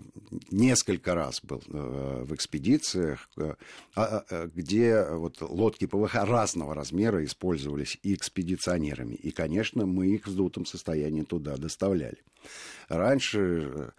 несколько 0.50 1.14
раз 1.14 1.40
был 1.42 1.62
э, 1.68 2.24
в 2.24 2.34
экспедициях, 2.34 3.28
э, 3.36 3.54
а, 3.94 4.24
э, 4.30 4.48
где 4.54 5.04
вот 5.10 5.40
лодки 5.40 5.86
ПВХ 5.86 6.14
разного 6.14 6.74
размера 6.74 7.24
использовались 7.24 7.98
и 8.02 8.14
экспедиционерами. 8.14 9.14
И, 9.14 9.30
конечно, 9.30 9.86
мы 9.86 10.08
их 10.08 10.26
сдутом 10.26 10.64
состоянии 10.70 11.22
туда 11.22 11.56
доставляли. 11.56 12.18
Раньше 12.88 13.92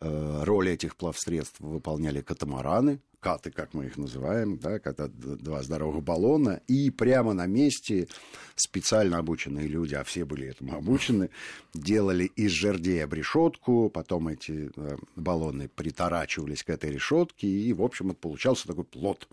э, 0.00 0.42
роль 0.44 0.70
этих 0.70 0.96
плавсредств 0.96 1.60
выполняли 1.60 2.20
катамараны, 2.20 3.00
каты, 3.20 3.50
как 3.50 3.74
мы 3.74 3.86
их 3.86 3.96
называем, 3.96 4.58
да, 4.58 4.78
когда 4.78 5.06
два 5.08 5.62
здоровых 5.62 6.02
баллона, 6.02 6.60
и 6.66 6.90
прямо 6.90 7.32
на 7.34 7.46
месте 7.46 8.08
специально 8.56 9.18
обученные 9.18 9.68
люди, 9.68 9.94
а 9.94 10.04
все 10.04 10.24
были 10.24 10.48
этому 10.48 10.76
обучены, 10.76 11.30
делали 11.74 12.24
из 12.24 12.50
жердей 12.50 13.04
обрешетку, 13.04 13.90
потом 13.90 14.28
эти 14.28 14.70
э, 14.74 14.96
баллоны 15.16 15.68
приторачивались 15.68 16.62
к 16.62 16.70
этой 16.70 16.90
решетке, 16.90 17.46
и, 17.46 17.72
в 17.72 17.82
общем, 17.82 18.14
получался 18.14 18.66
такой 18.66 18.84
плод 18.84 19.28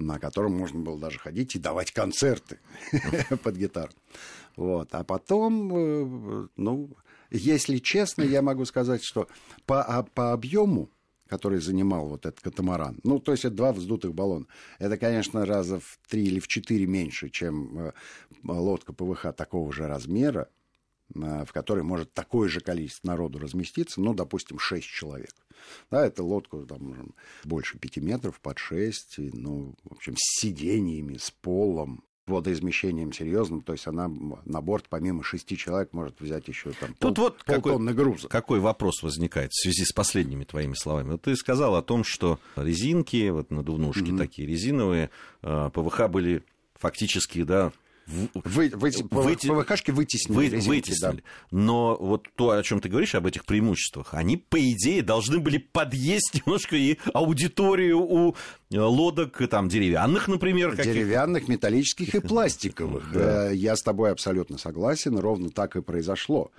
на 0.00 0.18
котором 0.18 0.56
можно 0.56 0.80
было 0.80 0.98
даже 0.98 1.18
ходить 1.18 1.54
и 1.54 1.58
давать 1.58 1.92
концерты 1.92 2.58
под 3.42 3.56
гитару. 3.56 3.92
Вот. 4.56 4.94
А 4.94 5.04
потом, 5.04 5.74
э, 5.74 6.48
ну, 6.56 6.90
если 7.30 7.78
честно, 7.78 8.22
я 8.22 8.42
могу 8.42 8.64
сказать, 8.64 9.04
что 9.04 9.28
по, 9.66 9.82
а, 9.82 10.02
по 10.02 10.32
объему, 10.32 10.90
который 11.28 11.60
занимал 11.60 12.08
вот 12.08 12.26
этот 12.26 12.40
катамаран, 12.40 12.98
ну, 13.04 13.20
то 13.20 13.32
есть 13.32 13.44
это 13.44 13.54
два 13.54 13.72
вздутых 13.72 14.14
баллона, 14.14 14.46
это, 14.78 14.96
конечно, 14.96 15.46
раза 15.46 15.78
в 15.78 15.98
три 16.08 16.24
или 16.24 16.40
в 16.40 16.48
четыре 16.48 16.86
меньше, 16.86 17.28
чем 17.30 17.78
э, 17.78 17.92
лодка 18.44 18.92
ПВХ 18.92 19.32
такого 19.36 19.72
же 19.72 19.86
размера, 19.86 20.48
в 21.14 21.52
которой 21.52 21.82
может 21.82 22.12
такое 22.12 22.48
же 22.48 22.60
количество 22.60 23.08
народу 23.08 23.38
разместиться, 23.38 24.00
ну, 24.00 24.14
допустим, 24.14 24.58
шесть 24.58 24.88
человек. 24.88 25.34
Да, 25.90 26.06
это 26.06 26.22
лодка 26.22 26.58
там, 26.58 27.14
больше 27.44 27.78
пяти 27.78 28.00
метров, 28.00 28.40
под 28.40 28.58
шесть, 28.58 29.16
ну, 29.18 29.74
в 29.84 29.92
общем, 29.92 30.14
с 30.16 30.40
сидениями, 30.40 31.18
с 31.18 31.30
полом, 31.30 32.02
водоизмещением 32.30 33.12
серьезным, 33.12 33.60
то 33.60 33.72
есть 33.72 33.86
она 33.86 34.08
на 34.44 34.60
борт 34.60 34.86
помимо 34.88 35.22
шести 35.22 35.56
человек 35.56 35.92
может 35.92 36.20
взять 36.20 36.48
еще 36.48 36.70
там 36.72 36.94
Тут 36.98 37.16
пол, 37.16 37.24
вот 37.24 37.42
какой, 37.42 37.92
груза. 37.92 38.28
Какой 38.28 38.60
вопрос 38.60 39.02
возникает 39.02 39.50
в 39.52 39.60
связи 39.60 39.84
с 39.84 39.92
последними 39.92 40.44
твоими 40.44 40.74
словами? 40.74 41.10
Вот 41.10 41.22
ты 41.22 41.36
сказал 41.36 41.74
о 41.74 41.82
том, 41.82 42.04
что 42.04 42.38
резинки, 42.56 43.28
вот 43.30 43.50
надувнушки 43.50 44.10
mm-hmm. 44.10 44.18
такие 44.18 44.48
резиновые, 44.48 45.10
а, 45.42 45.70
ПВХ 45.70 46.08
были 46.08 46.42
фактически, 46.74 47.42
да, 47.42 47.72
вы, 48.34 48.70
вы, 48.74 48.90
вы, 49.10 49.36
ПВХшки 49.36 49.90
вытеснили. 49.90 50.36
Вы, 50.36 50.44
резинки, 50.48 50.68
вытеснили. 50.68 51.16
Да. 51.16 51.22
Но 51.50 51.96
вот 51.98 52.28
то, 52.34 52.50
о 52.50 52.62
чем 52.62 52.80
ты 52.80 52.88
говоришь, 52.88 53.14
об 53.14 53.26
этих 53.26 53.44
преимуществах, 53.44 54.14
они, 54.14 54.36
по 54.36 54.58
идее, 54.58 55.02
должны 55.02 55.38
были 55.38 55.58
подъесть 55.58 56.34
немножко 56.46 56.76
и 56.76 56.98
аудиторию 57.12 58.00
у 58.00 58.34
э, 58.70 58.78
лодок 58.78 59.40
там, 59.48 59.68
деревянных, 59.68 60.28
например. 60.28 60.76
Каких... 60.76 60.92
Деревянных, 60.92 61.48
металлических 61.48 62.14
и 62.14 62.20
пластиковых. 62.26 63.14
Э, 63.14 63.50
я 63.54 63.76
с 63.76 63.82
тобой 63.82 64.10
абсолютно 64.10 64.58
согласен. 64.58 65.18
Ровно 65.18 65.50
так 65.50 65.76
и 65.76 65.82
произошло 65.82 66.50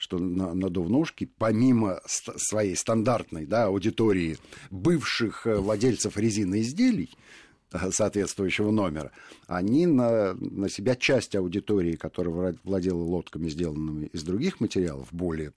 что 0.00 0.18
надувнушки, 0.20 1.28
помимо 1.38 2.00
своей 2.06 2.76
стандартной 2.76 3.46
да, 3.46 3.64
аудитории 3.64 4.38
бывших 4.70 5.44
э, 5.44 5.56
владельцев 5.56 6.16
резиноизделий, 6.16 7.06
изделий, 7.06 7.10
соответствующего 7.90 8.70
номера, 8.70 9.12
они 9.46 9.86
на, 9.86 10.34
на 10.34 10.68
себя 10.68 10.94
часть 10.94 11.34
аудитории, 11.34 11.96
которая 11.96 12.54
владела 12.64 13.02
лодками, 13.02 13.48
сделанными 13.48 14.06
из 14.06 14.22
других 14.22 14.60
материалов, 14.60 15.08
более 15.10 15.52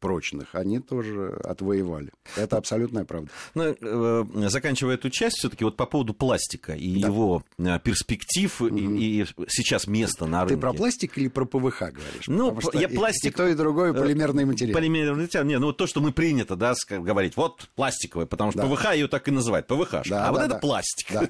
прочных, 0.00 0.54
они 0.54 0.80
тоже 0.80 1.38
отвоевали. 1.44 2.10
Это 2.36 2.56
абсолютная 2.56 3.04
правда. 3.04 3.30
Ну, 3.54 3.64
э, 3.64 4.48
заканчивая 4.48 4.94
эту 4.94 5.10
часть, 5.10 5.38
все-таки 5.38 5.64
вот 5.64 5.76
по 5.76 5.84
поводу 5.84 6.14
пластика 6.14 6.72
и 6.72 7.00
да. 7.00 7.08
его 7.08 7.44
э, 7.58 7.78
перспектив, 7.80 8.60
угу. 8.60 8.74
и, 8.74 9.22
и 9.22 9.26
сейчас 9.48 9.86
место 9.86 10.26
на 10.26 10.40
рынке. 10.40 10.54
Ты 10.54 10.60
про 10.60 10.72
пластик 10.72 11.18
или 11.18 11.28
про 11.28 11.44
ПВХ 11.44 11.80
говоришь? 11.80 12.28
Ну, 12.28 12.56
я 12.72 12.88
и, 12.88 12.94
пластик... 12.94 13.32
И 13.32 13.36
то, 13.36 13.46
и 13.48 13.54
другое 13.54 13.92
э, 13.92 13.94
полимерный 13.94 14.44
материал. 14.44 14.74
Полимерный 14.74 15.22
материал. 15.22 15.44
Не, 15.44 15.58
ну 15.58 15.72
то, 15.72 15.86
что 15.86 16.00
мы 16.00 16.12
принято, 16.12 16.56
да, 16.56 16.74
говорить, 16.88 17.36
вот 17.36 17.68
пластиковый, 17.74 18.26
потому 18.26 18.52
что 18.52 18.62
да. 18.62 18.68
ПВХ 18.68 18.94
ее 18.94 19.08
так 19.08 19.28
и 19.28 19.30
называют, 19.30 19.66
ПВХ. 19.66 19.90
Да, 19.90 20.00
а 20.00 20.04
да, 20.06 20.30
вот 20.30 20.38
да. 20.38 20.46
это 20.46 20.58
пластик. 20.58 21.12
Да. 21.12 21.29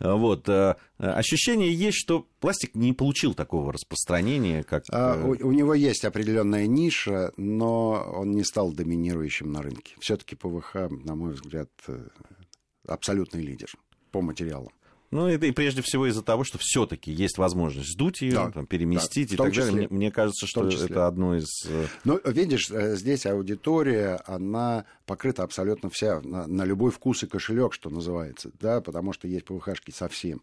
Вот. 0.00 0.48
Ощущение 0.98 1.72
есть, 1.72 1.96
что 1.96 2.26
пластик 2.40 2.74
не 2.74 2.92
получил 2.92 3.34
такого 3.34 3.72
распространения, 3.72 4.62
как... 4.62 4.84
А, 4.90 5.18
у, 5.18 5.30
у 5.30 5.52
него 5.52 5.74
есть 5.74 6.04
определенная 6.04 6.66
ниша, 6.66 7.32
но 7.36 7.92
он 8.14 8.32
не 8.32 8.44
стал 8.44 8.72
доминирующим 8.72 9.50
на 9.50 9.62
рынке. 9.62 9.96
Все-таки 10.00 10.36
ПВХ, 10.36 10.90
на 10.90 11.14
мой 11.14 11.32
взгляд, 11.32 11.70
э, 11.86 12.08
абсолютный 12.86 13.42
лидер 13.42 13.68
по 14.10 14.20
материалам. 14.20 14.72
Ну, 15.10 15.26
это 15.26 15.46
и 15.46 15.52
прежде 15.52 15.80
всего 15.80 16.06
из-за 16.06 16.22
того, 16.22 16.44
что 16.44 16.58
все-таки 16.60 17.10
есть 17.10 17.38
возможность 17.38 17.92
сдуть 17.92 18.20
ее, 18.20 18.34
да, 18.34 18.50
там, 18.50 18.66
переместить 18.66 19.30
да, 19.30 19.34
и 19.34 19.38
так 19.38 19.52
числе, 19.52 19.64
далее. 19.64 19.88
Мне, 19.88 19.96
мне 19.96 20.10
кажется, 20.10 20.46
что 20.46 20.68
это 20.68 21.06
одно 21.06 21.36
из. 21.36 21.46
Э, 21.66 21.86
ну, 22.04 22.20
видишь, 22.26 22.70
э, 22.70 22.94
здесь 22.96 23.24
аудитория, 23.24 24.20
она 24.26 24.84
покрыта 25.06 25.44
абсолютно 25.44 25.88
вся 25.88 26.20
на, 26.20 26.46
на 26.46 26.64
любой 26.64 26.90
вкус 26.90 27.22
и 27.22 27.26
кошелек, 27.26 27.72
что 27.72 27.88
называется, 27.88 28.50
да, 28.60 28.82
потому 28.82 29.14
что 29.14 29.28
есть 29.28 29.46
ПВХшки 29.46 29.92
совсем 29.92 30.42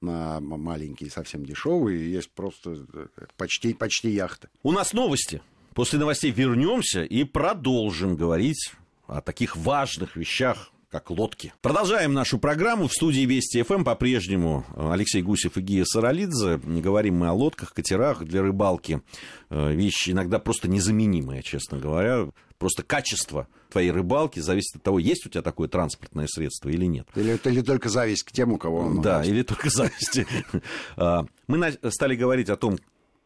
на 0.00 0.40
маленькие, 0.40 1.10
совсем 1.10 1.44
дешевые, 1.44 2.00
и 2.00 2.10
есть 2.10 2.30
просто 2.30 2.86
э, 2.92 3.06
почти, 3.36 3.74
почти 3.74 4.10
яхты. 4.10 4.48
У 4.62 4.70
нас 4.70 4.92
новости. 4.92 5.42
После 5.74 5.98
новостей 5.98 6.30
вернемся 6.30 7.02
и 7.02 7.24
продолжим 7.24 8.16
говорить 8.16 8.72
о 9.06 9.20
таких 9.20 9.56
важных 9.56 10.16
вещах, 10.16 10.70
как 11.00 11.10
лодки. 11.10 11.52
Продолжаем 11.60 12.14
нашу 12.14 12.38
программу. 12.38 12.88
В 12.88 12.92
студии 12.92 13.26
Вести 13.26 13.62
ФМ 13.62 13.84
по-прежнему 13.84 14.64
Алексей 14.74 15.20
Гусев 15.20 15.58
и 15.58 15.60
Гия 15.60 15.84
Саралидзе. 15.84 16.56
Говорим 16.56 17.16
мы 17.16 17.28
о 17.28 17.34
лодках, 17.34 17.74
катерах 17.74 18.24
для 18.24 18.40
рыбалки. 18.40 19.02
Э, 19.50 19.72
вещи 19.74 20.12
иногда 20.12 20.38
просто 20.38 20.68
незаменимые, 20.68 21.42
честно 21.42 21.76
говоря. 21.76 22.28
Просто 22.56 22.82
качество 22.82 23.46
твоей 23.68 23.90
рыбалки 23.90 24.40
зависит 24.40 24.76
от 24.76 24.84
того, 24.84 24.98
есть 24.98 25.26
у 25.26 25.28
тебя 25.28 25.42
такое 25.42 25.68
транспортное 25.68 26.26
средство 26.28 26.70
или 26.70 26.86
нет. 26.86 27.06
Или, 27.14 27.38
или 27.44 27.60
только 27.60 27.90
зависть 27.90 28.22
к 28.22 28.32
тем, 28.32 28.52
у 28.52 28.56
кого 28.56 28.78
он 28.78 29.02
Да, 29.02 29.22
или 29.22 29.42
только 29.42 29.68
зависть. 29.68 30.20
А, 30.96 31.26
мы 31.46 31.76
стали 31.90 32.16
говорить 32.16 32.48
о 32.48 32.56
том, 32.56 32.78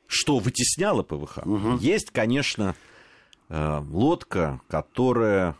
что 0.09 0.41
вытесняло 0.41 1.05
ПВХ. 1.05 1.39
Есть, 1.81 2.11
конечно, 2.11 2.75
э, 3.49 3.81
лодка, 3.91 4.61
которая 4.69 5.57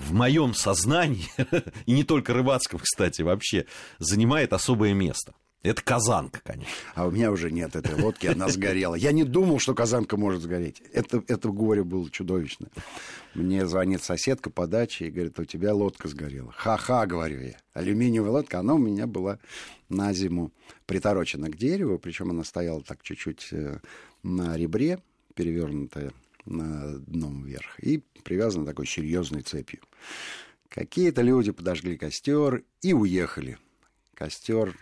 в 0.00 0.12
моем 0.12 0.54
сознании, 0.54 1.28
и 1.86 1.92
не 1.92 2.04
только 2.04 2.32
рыбацком, 2.32 2.80
кстати, 2.80 3.22
вообще, 3.22 3.66
занимает 3.98 4.52
особое 4.52 4.94
место. 4.94 5.34
Это 5.62 5.82
казанка, 5.82 6.40
конечно. 6.42 6.72
А 6.94 7.06
у 7.06 7.10
меня 7.10 7.30
уже 7.30 7.50
нет 7.50 7.76
этой 7.76 7.94
лодки, 8.00 8.26
она 8.26 8.48
сгорела. 8.48 8.94
Я 8.94 9.12
не 9.12 9.24
думал, 9.24 9.58
что 9.58 9.74
казанка 9.74 10.16
может 10.16 10.40
сгореть. 10.40 10.82
Это, 10.94 11.22
это 11.28 11.50
горе 11.50 11.84
было 11.84 12.10
чудовищно. 12.10 12.68
Мне 13.34 13.66
звонит 13.66 14.02
соседка 14.02 14.48
по 14.48 14.66
даче 14.66 15.06
и 15.06 15.10
говорит, 15.10 15.38
у 15.38 15.44
тебя 15.44 15.74
лодка 15.74 16.08
сгорела. 16.08 16.50
Ха-ха, 16.56 17.04
говорю 17.04 17.42
я. 17.42 17.58
Алюминиевая 17.74 18.30
лодка, 18.30 18.60
она 18.60 18.74
у 18.74 18.78
меня 18.78 19.06
была 19.06 19.38
на 19.90 20.14
зиму 20.14 20.50
приторочена 20.86 21.50
к 21.50 21.56
дереву, 21.56 21.98
причем 21.98 22.30
она 22.30 22.42
стояла 22.42 22.82
так 22.82 23.02
чуть-чуть 23.02 23.48
э, 23.52 23.80
на 24.22 24.56
ребре, 24.56 24.98
перевернутая 25.34 26.12
на 26.50 26.98
дном 26.98 27.44
вверх 27.44 27.78
и 27.80 27.98
привязана 28.24 28.66
такой 28.66 28.86
серьезной 28.86 29.42
цепью. 29.42 29.80
Какие-то 30.68 31.22
люди 31.22 31.50
подожгли 31.52 31.96
костер 31.96 32.62
и 32.82 32.92
уехали. 32.92 33.58
Костер 34.14 34.76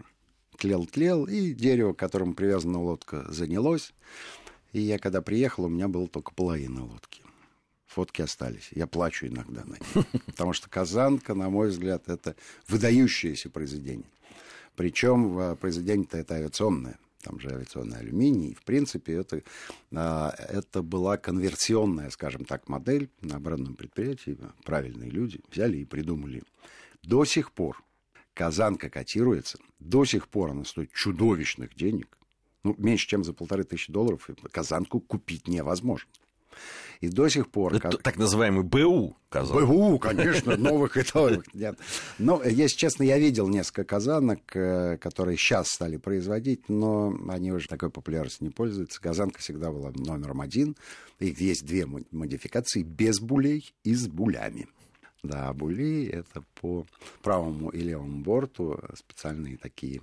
тлел-тлел, 0.58 1.26
и 1.26 1.52
дерево, 1.52 1.92
к 1.92 1.98
которому 1.98 2.34
привязана 2.34 2.80
лодка, 2.80 3.24
занялось. 3.32 3.94
И 4.72 4.80
я, 4.80 4.98
когда 4.98 5.22
приехал, 5.22 5.64
у 5.64 5.68
меня 5.68 5.88
было 5.88 6.08
только 6.08 6.34
половина 6.34 6.84
лодки. 6.84 7.22
Фотки 7.86 8.20
остались. 8.20 8.68
Я 8.72 8.86
плачу 8.86 9.26
иногда 9.26 9.64
на 9.64 9.74
них. 9.74 10.06
Потому 10.26 10.52
что 10.52 10.68
«Казанка», 10.68 11.34
на 11.34 11.48
мой 11.48 11.68
взгляд, 11.68 12.08
это 12.08 12.36
выдающееся 12.66 13.48
произведение. 13.48 14.10
Причем 14.76 15.38
э, 15.38 15.56
произведение-то 15.56 16.18
это 16.18 16.34
авиационное 16.34 16.98
там 17.28 17.40
же 17.40 17.50
авиационный 17.50 17.98
алюминий. 17.98 18.54
В 18.54 18.62
принципе, 18.64 19.12
это, 19.14 19.42
а, 19.94 20.30
это 20.30 20.82
была 20.82 21.18
конверсионная, 21.18 22.08
скажем 22.10 22.44
так, 22.46 22.68
модель 22.68 23.10
на 23.20 23.36
оборонном 23.36 23.74
предприятии. 23.74 24.38
Правильные 24.64 25.10
люди 25.10 25.40
взяли 25.50 25.76
и 25.76 25.84
придумали. 25.84 26.42
До 27.02 27.24
сих 27.26 27.52
пор 27.52 27.82
Казанка 28.32 28.88
котируется, 28.88 29.58
до 29.78 30.06
сих 30.06 30.28
пор 30.28 30.52
она 30.52 30.64
стоит 30.64 30.92
чудовищных 30.92 31.74
денег. 31.74 32.16
Ну, 32.64 32.74
меньше, 32.78 33.06
чем 33.06 33.24
за 33.24 33.34
полторы 33.34 33.64
тысячи 33.64 33.92
долларов 33.92 34.30
Казанку 34.50 35.00
купить 35.00 35.48
невозможно. 35.48 36.10
И 37.00 37.08
до 37.08 37.28
сих 37.28 37.48
пор... 37.50 37.74
Это 37.74 37.90
как... 37.90 38.02
Так 38.02 38.16
называемый 38.16 38.64
БУ 38.64 39.16
казан. 39.28 39.66
БУ, 39.66 39.98
конечно, 39.98 40.56
новых 40.56 40.96
и 40.96 41.04
новых 41.14 41.54
нет. 41.54 41.78
Но, 42.18 42.42
если 42.42 42.76
честно, 42.76 43.04
я 43.04 43.18
видел 43.18 43.48
несколько 43.48 43.84
казанок, 43.84 44.40
э, 44.56 44.96
которые 44.98 45.36
сейчас 45.36 45.68
стали 45.68 45.96
производить, 45.96 46.68
но 46.68 47.16
они 47.28 47.52
уже 47.52 47.68
такой 47.68 47.90
популярностью 47.90 48.46
не 48.46 48.50
пользуются. 48.50 49.00
Казанка 49.00 49.38
всегда 49.40 49.70
была 49.70 49.92
номером 49.94 50.40
один. 50.40 50.76
Их 51.20 51.40
есть 51.40 51.64
две 51.64 51.86
модификации, 51.86 52.82
без 52.82 53.20
булей 53.20 53.72
и 53.84 53.94
с 53.94 54.08
булями. 54.08 54.66
Да, 55.22 55.52
були— 55.52 56.06
это 56.12 56.44
по 56.60 56.86
правому 57.22 57.70
и 57.70 57.80
левому 57.80 58.22
борту 58.22 58.78
специальные 58.94 59.56
такие 59.56 60.00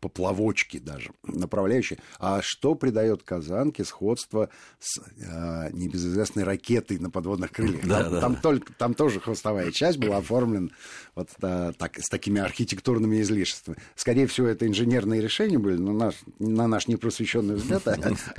поплавочки 0.00 0.78
даже, 0.78 1.12
направляющие. 1.22 1.98
А 2.18 2.40
что 2.42 2.74
придает 2.74 3.22
Казанке 3.22 3.84
сходство 3.84 4.50
с 4.78 4.98
э, 4.98 5.70
небезызвестной 5.72 6.44
ракетой 6.44 6.98
на 6.98 7.10
подводных 7.10 7.50
крыльях? 7.50 7.86
Да, 7.86 8.02
там, 8.02 8.12
да. 8.12 8.20
Там, 8.20 8.36
только, 8.36 8.72
там 8.74 8.94
тоже 8.94 9.18
хвостовая 9.20 9.70
часть 9.70 9.98
была 9.98 10.18
оформлена 10.18 10.68
вот 11.14 11.30
а, 11.42 11.72
так, 11.72 11.98
с 11.98 12.08
такими 12.08 12.40
архитектурными 12.40 13.20
излишествами. 13.22 13.78
Скорее 13.94 14.26
всего, 14.26 14.46
это 14.46 14.66
инженерные 14.66 15.22
решения 15.22 15.58
были, 15.58 15.76
но 15.76 15.92
наш, 15.92 16.16
на 16.38 16.66
наш 16.66 16.86
непросвещенный 16.86 17.54
взгляд 17.54 17.88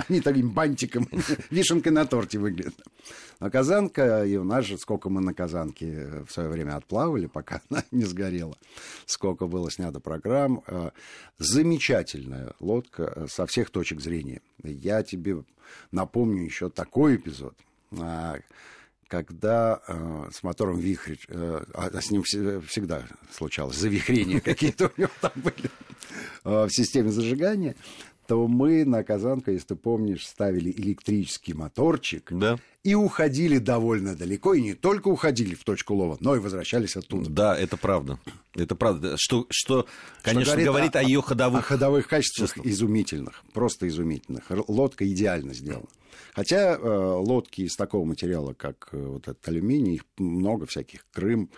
они 0.07 0.21
таким 0.21 0.51
бантиком, 0.51 1.07
вишенкой 1.49 1.93
на 1.93 2.05
торте 2.05 2.37
выглядят. 2.37 2.75
Но 3.39 3.49
Казанка, 3.49 4.23
и 4.23 4.37
у 4.37 4.43
нас 4.43 4.65
же, 4.65 4.77
сколько 4.77 5.09
мы 5.09 5.19
на 5.19 5.33
Казанке 5.33 6.23
в 6.27 6.31
свое 6.31 6.49
время 6.49 6.75
отплавали, 6.75 7.25
пока 7.25 7.61
она 7.69 7.83
не 7.89 8.03
сгорела, 8.03 8.55
сколько 9.07 9.47
было 9.47 9.71
снято 9.71 9.99
программ, 9.99 10.63
э, 10.93 10.99
замечательная 11.37 12.53
лодка 12.59 13.13
э, 13.15 13.27
со 13.29 13.45
всех 13.45 13.69
точек 13.69 14.01
зрения. 14.01 14.41
Я 14.63 15.03
тебе 15.03 15.43
напомню 15.91 16.43
еще 16.43 16.69
такой 16.69 17.15
эпизод 17.15 17.55
а, 17.99 18.39
когда 19.11 19.81
э, 19.87 20.29
с 20.31 20.41
мотором 20.41 20.79
вихрь, 20.79 21.17
э, 21.27 21.63
а 21.73 22.01
с 22.01 22.11
ним 22.11 22.23
всегда 22.23 23.03
случалось 23.29 23.75
завихрения 23.75 24.39
какие-то 24.39 24.89
у 24.95 25.01
него 25.01 25.11
там 25.19 25.33
были 25.35 25.69
э, 26.45 26.65
в 26.65 26.69
системе 26.69 27.11
зажигания, 27.11 27.75
то 28.31 28.47
мы 28.47 28.85
на 28.85 29.03
Казанку, 29.03 29.51
если 29.51 29.67
ты 29.67 29.75
помнишь, 29.75 30.25
ставили 30.25 30.71
электрический 30.71 31.53
моторчик 31.53 32.31
да. 32.31 32.57
и 32.81 32.95
уходили 32.95 33.57
довольно 33.57 34.15
далеко. 34.15 34.53
И 34.53 34.61
не 34.61 34.73
только 34.73 35.09
уходили 35.09 35.53
в 35.53 35.65
точку 35.65 35.95
лова, 35.95 36.15
но 36.21 36.37
и 36.37 36.39
возвращались 36.39 36.95
оттуда. 36.95 37.29
Да, 37.29 37.57
это 37.57 37.75
правда. 37.75 38.19
Это 38.55 38.73
правда. 38.73 39.17
Что, 39.17 39.47
что 39.49 39.85
конечно, 40.21 40.53
что 40.53 40.63
говорит, 40.63 40.93
говорит 40.93 40.95
о, 40.95 40.99
о 40.99 41.03
ее 41.03 41.21
ходовых... 41.21 41.59
О 41.59 41.63
ходовых 41.63 42.07
качествах 42.07 42.51
чувствах. 42.51 42.65
изумительных. 42.65 43.43
Просто 43.51 43.89
изумительных. 43.89 44.45
Лодка 44.69 45.05
идеально 45.05 45.53
сделана. 45.53 45.87
Хотя 46.33 46.77
э, 46.77 46.79
лодки 46.79 47.63
из 47.63 47.75
такого 47.75 48.05
материала, 48.05 48.53
как 48.53 48.87
э, 48.93 48.97
вот 48.97 49.27
этот 49.27 49.45
алюминий, 49.45 49.95
их 49.95 50.05
много 50.17 50.67
всяких. 50.67 51.05
Крым, 51.11 51.49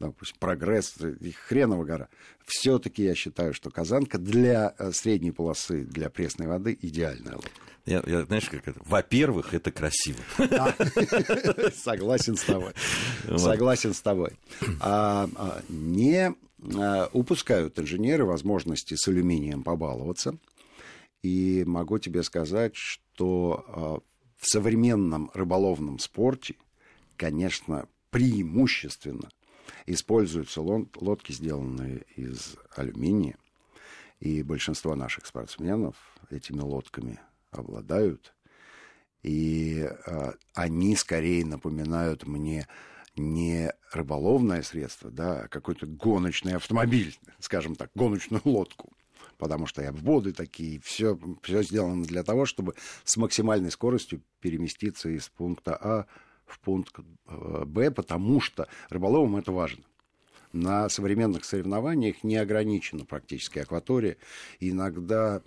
допустим, 0.00 0.36
прогресс, 0.38 0.96
их 0.98 1.36
хреново 1.36 1.84
гора. 1.84 2.08
Все-таки 2.46 3.02
я 3.02 3.14
считаю, 3.14 3.52
что 3.52 3.70
казанка 3.70 4.18
для 4.18 4.74
э, 4.78 4.92
средней 4.92 5.32
полосы, 5.32 5.84
для 5.84 6.08
пресной 6.10 6.46
воды 6.46 6.78
идеальная 6.80 7.34
лодка. 7.34 7.50
Я, 7.84 8.02
я, 8.06 8.24
знаешь, 8.24 8.48
как 8.48 8.68
это? 8.68 8.80
Во-первых, 8.84 9.54
это 9.54 9.70
красиво. 9.70 10.18
Согласен 11.74 12.36
с 12.36 12.44
тобой. 12.44 12.72
Согласен 13.36 13.94
с 13.94 14.00
тобой. 14.00 14.32
А, 14.80 15.28
а, 15.36 15.62
не 15.70 16.34
а, 16.76 17.08
упускают 17.12 17.78
инженеры 17.78 18.26
возможности 18.26 18.94
с 18.94 19.08
алюминием 19.08 19.62
побаловаться. 19.62 20.36
И 21.22 21.64
могу 21.66 21.98
тебе 21.98 22.22
сказать, 22.22 22.76
что 22.76 24.04
в 24.36 24.46
современном 24.46 25.32
рыболовном 25.34 25.98
спорте, 25.98 26.54
конечно, 27.16 27.88
преимущественно 28.10 29.28
используются 29.86 30.60
лодки, 30.60 31.32
сделанные 31.32 32.04
из 32.16 32.56
алюминия. 32.74 33.36
И 34.20 34.42
большинство 34.42 34.94
наших 34.94 35.26
спортсменов 35.26 35.96
этими 36.30 36.60
лодками 36.60 37.20
обладают. 37.50 38.34
И 39.22 39.88
э, 39.88 40.32
они 40.54 40.96
скорее 40.96 41.44
напоминают 41.44 42.26
мне 42.26 42.66
не 43.16 43.72
рыболовное 43.92 44.62
средство, 44.62 45.10
да, 45.10 45.42
а 45.42 45.48
какой-то 45.48 45.86
гоночный 45.86 46.54
автомобиль, 46.54 47.18
скажем 47.40 47.74
так, 47.74 47.90
гоночную 47.94 48.42
лодку. 48.44 48.92
Потому 49.36 49.66
что 49.66 49.82
и 49.82 49.86
обводы 49.86 50.32
такие, 50.32 50.80
все, 50.80 51.18
все 51.42 51.62
сделано 51.62 52.04
для 52.04 52.24
того, 52.24 52.44
чтобы 52.44 52.74
с 53.04 53.16
максимальной 53.16 53.70
скоростью 53.70 54.22
переместиться 54.40 55.08
из 55.08 55.28
пункта 55.28 55.76
А 55.76 56.06
в 56.48 56.58
пункт 56.60 56.96
э, 56.98 57.64
Б, 57.64 57.90
потому 57.90 58.40
что 58.40 58.68
рыболовам 58.90 59.36
это 59.36 59.52
важно. 59.52 59.84
На 60.52 60.88
современных 60.88 61.44
соревнованиях 61.44 62.24
не 62.24 62.36
ограничена 62.36 63.04
практически 63.04 63.58
акватория. 63.58 64.16
Иногда 64.60 65.42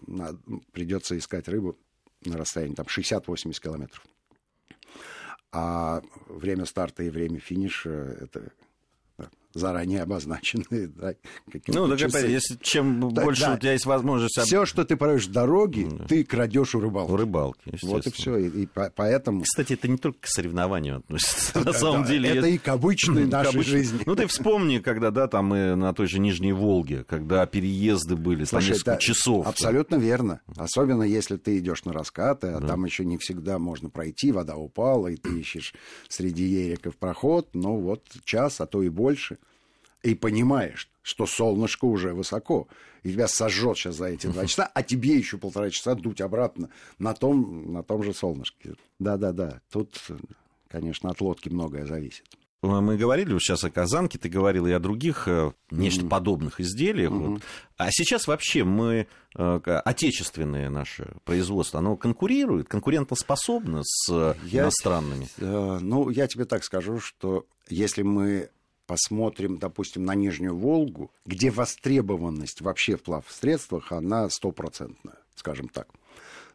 придется 0.71 1.17
искать 1.17 1.47
рыбу 1.47 1.77
на 2.23 2.37
расстоянии 2.37 2.75
там 2.75 2.85
60-80 2.85 3.59
километров. 3.59 4.05
А 5.51 6.01
время 6.27 6.65
старта 6.65 7.03
и 7.03 7.09
время 7.09 7.39
финиша 7.39 7.89
это 7.89 8.51
заранее 9.53 10.01
обозначенные. 10.01 10.87
Да, 10.87 11.13
ну, 11.67 11.87
так 11.87 12.09
опять, 12.09 12.29
если 12.29 12.57
чем 12.61 13.13
да, 13.13 13.23
больше 13.23 13.41
да. 13.41 13.53
у 13.53 13.57
тебя 13.57 13.73
есть 13.73 13.85
возможность... 13.85 14.39
Все, 14.39 14.65
что 14.65 14.85
ты 14.85 14.95
проводишь 14.95 15.27
дороги, 15.27 15.87
да. 15.89 16.05
ты 16.05 16.23
крадешь 16.23 16.75
у 16.75 16.79
рыбалки. 16.79 17.11
У 17.11 17.15
рыбалки, 17.15 17.77
Вот 17.81 18.07
и 18.07 18.11
все. 18.11 18.37
И, 18.37 18.63
и 18.63 18.69
поэтому... 18.95 19.43
Кстати, 19.43 19.73
это 19.73 19.87
не 19.87 19.97
только 19.97 20.19
к 20.21 20.27
соревнованию 20.27 20.97
относится. 20.97 21.59
На 21.63 21.73
самом 21.73 22.05
деле... 22.05 22.29
Это 22.29 22.47
и 22.47 22.57
к 22.57 22.67
обычной 22.67 23.25
нашей 23.27 23.63
жизни. 23.63 24.01
Ну, 24.05 24.15
ты 24.15 24.27
вспомни, 24.27 24.79
когда, 24.79 25.11
да, 25.11 25.27
там 25.27 25.47
мы 25.47 25.75
на 25.75 25.93
той 25.93 26.07
же 26.07 26.19
Нижней 26.19 26.53
Волге, 26.53 27.03
когда 27.03 27.45
переезды 27.45 28.15
были, 28.15 28.45
там 28.45 28.61
несколько 28.61 28.97
часов. 28.97 29.47
Абсолютно 29.47 29.95
верно. 29.95 30.41
Особенно 30.55 31.03
если 31.03 31.37
ты 31.37 31.57
идешь 31.59 31.85
на 31.85 31.93
раскаты, 31.93 32.47
а 32.47 32.61
там 32.61 32.85
еще 32.85 33.05
не 33.05 33.17
всегда 33.17 33.59
можно 33.59 33.89
пройти, 33.89 34.31
вода 34.31 34.55
упала, 34.55 35.07
и 35.07 35.17
ты 35.17 35.39
ищешь 35.39 35.73
среди 36.07 36.43
ериков 36.45 36.95
проход, 36.97 37.49
ну 37.53 37.77
вот 37.77 38.03
час, 38.23 38.61
а 38.61 38.65
то 38.65 38.81
и 38.81 38.89
больше 38.89 39.37
и 40.03 40.15
понимаешь, 40.15 40.89
что 41.01 41.25
солнышко 41.25 41.85
уже 41.85 42.13
высоко, 42.13 42.67
и 43.03 43.11
тебя 43.11 43.27
сожжет 43.27 43.77
сейчас 43.77 43.95
за 43.95 44.05
эти 44.05 44.27
два 44.27 44.45
часа, 44.45 44.69
а 44.73 44.83
тебе 44.83 45.15
еще 45.15 45.37
полтора 45.37 45.69
часа 45.69 45.95
дуть 45.95 46.21
обратно 46.21 46.69
на 46.99 47.13
том, 47.13 47.73
на 47.73 47.83
том 47.83 48.03
же 48.03 48.13
солнышке. 48.13 48.75
Да-да-да, 48.99 49.61
тут, 49.71 49.97
конечно, 50.67 51.09
от 51.09 51.21
лодки 51.21 51.49
многое 51.49 51.85
зависит. 51.85 52.25
Мы 52.61 52.95
говорили 52.95 53.35
сейчас 53.39 53.63
о 53.63 53.71
казанке, 53.71 54.19
ты 54.19 54.29
говорил 54.29 54.67
и 54.67 54.71
о 54.71 54.77
других 54.79 55.27
э, 55.27 55.51
нечто 55.71 56.03
mm-hmm. 56.03 56.09
подобных 56.09 56.59
изделиях. 56.59 57.11
Mm-hmm. 57.11 57.27
Вот. 57.33 57.41
А 57.77 57.89
сейчас 57.89 58.27
вообще 58.27 58.63
мы, 58.63 59.07
э, 59.35 59.59
отечественное 59.83 60.69
наше 60.69 61.15
производство, 61.23 61.79
оно 61.79 61.97
конкурирует, 61.97 62.67
конкурентоспособно 62.67 63.81
с 63.83 64.35
я, 64.43 64.61
иностранными? 64.61 65.27
Э, 65.39 65.79
ну, 65.81 66.11
я 66.11 66.27
тебе 66.27 66.45
так 66.45 66.63
скажу, 66.63 66.99
что 66.99 67.47
если 67.67 68.03
мы 68.03 68.51
посмотрим, 68.91 69.57
допустим, 69.57 70.03
на 70.03 70.15
Нижнюю 70.15 70.53
Волгу, 70.53 71.11
где 71.25 71.49
востребованность 71.49 72.59
вообще 72.59 72.97
в 72.97 73.03
плавсредствах, 73.03 73.93
она 73.93 74.29
стопроцентная, 74.29 75.15
скажем 75.33 75.69
так. 75.69 75.87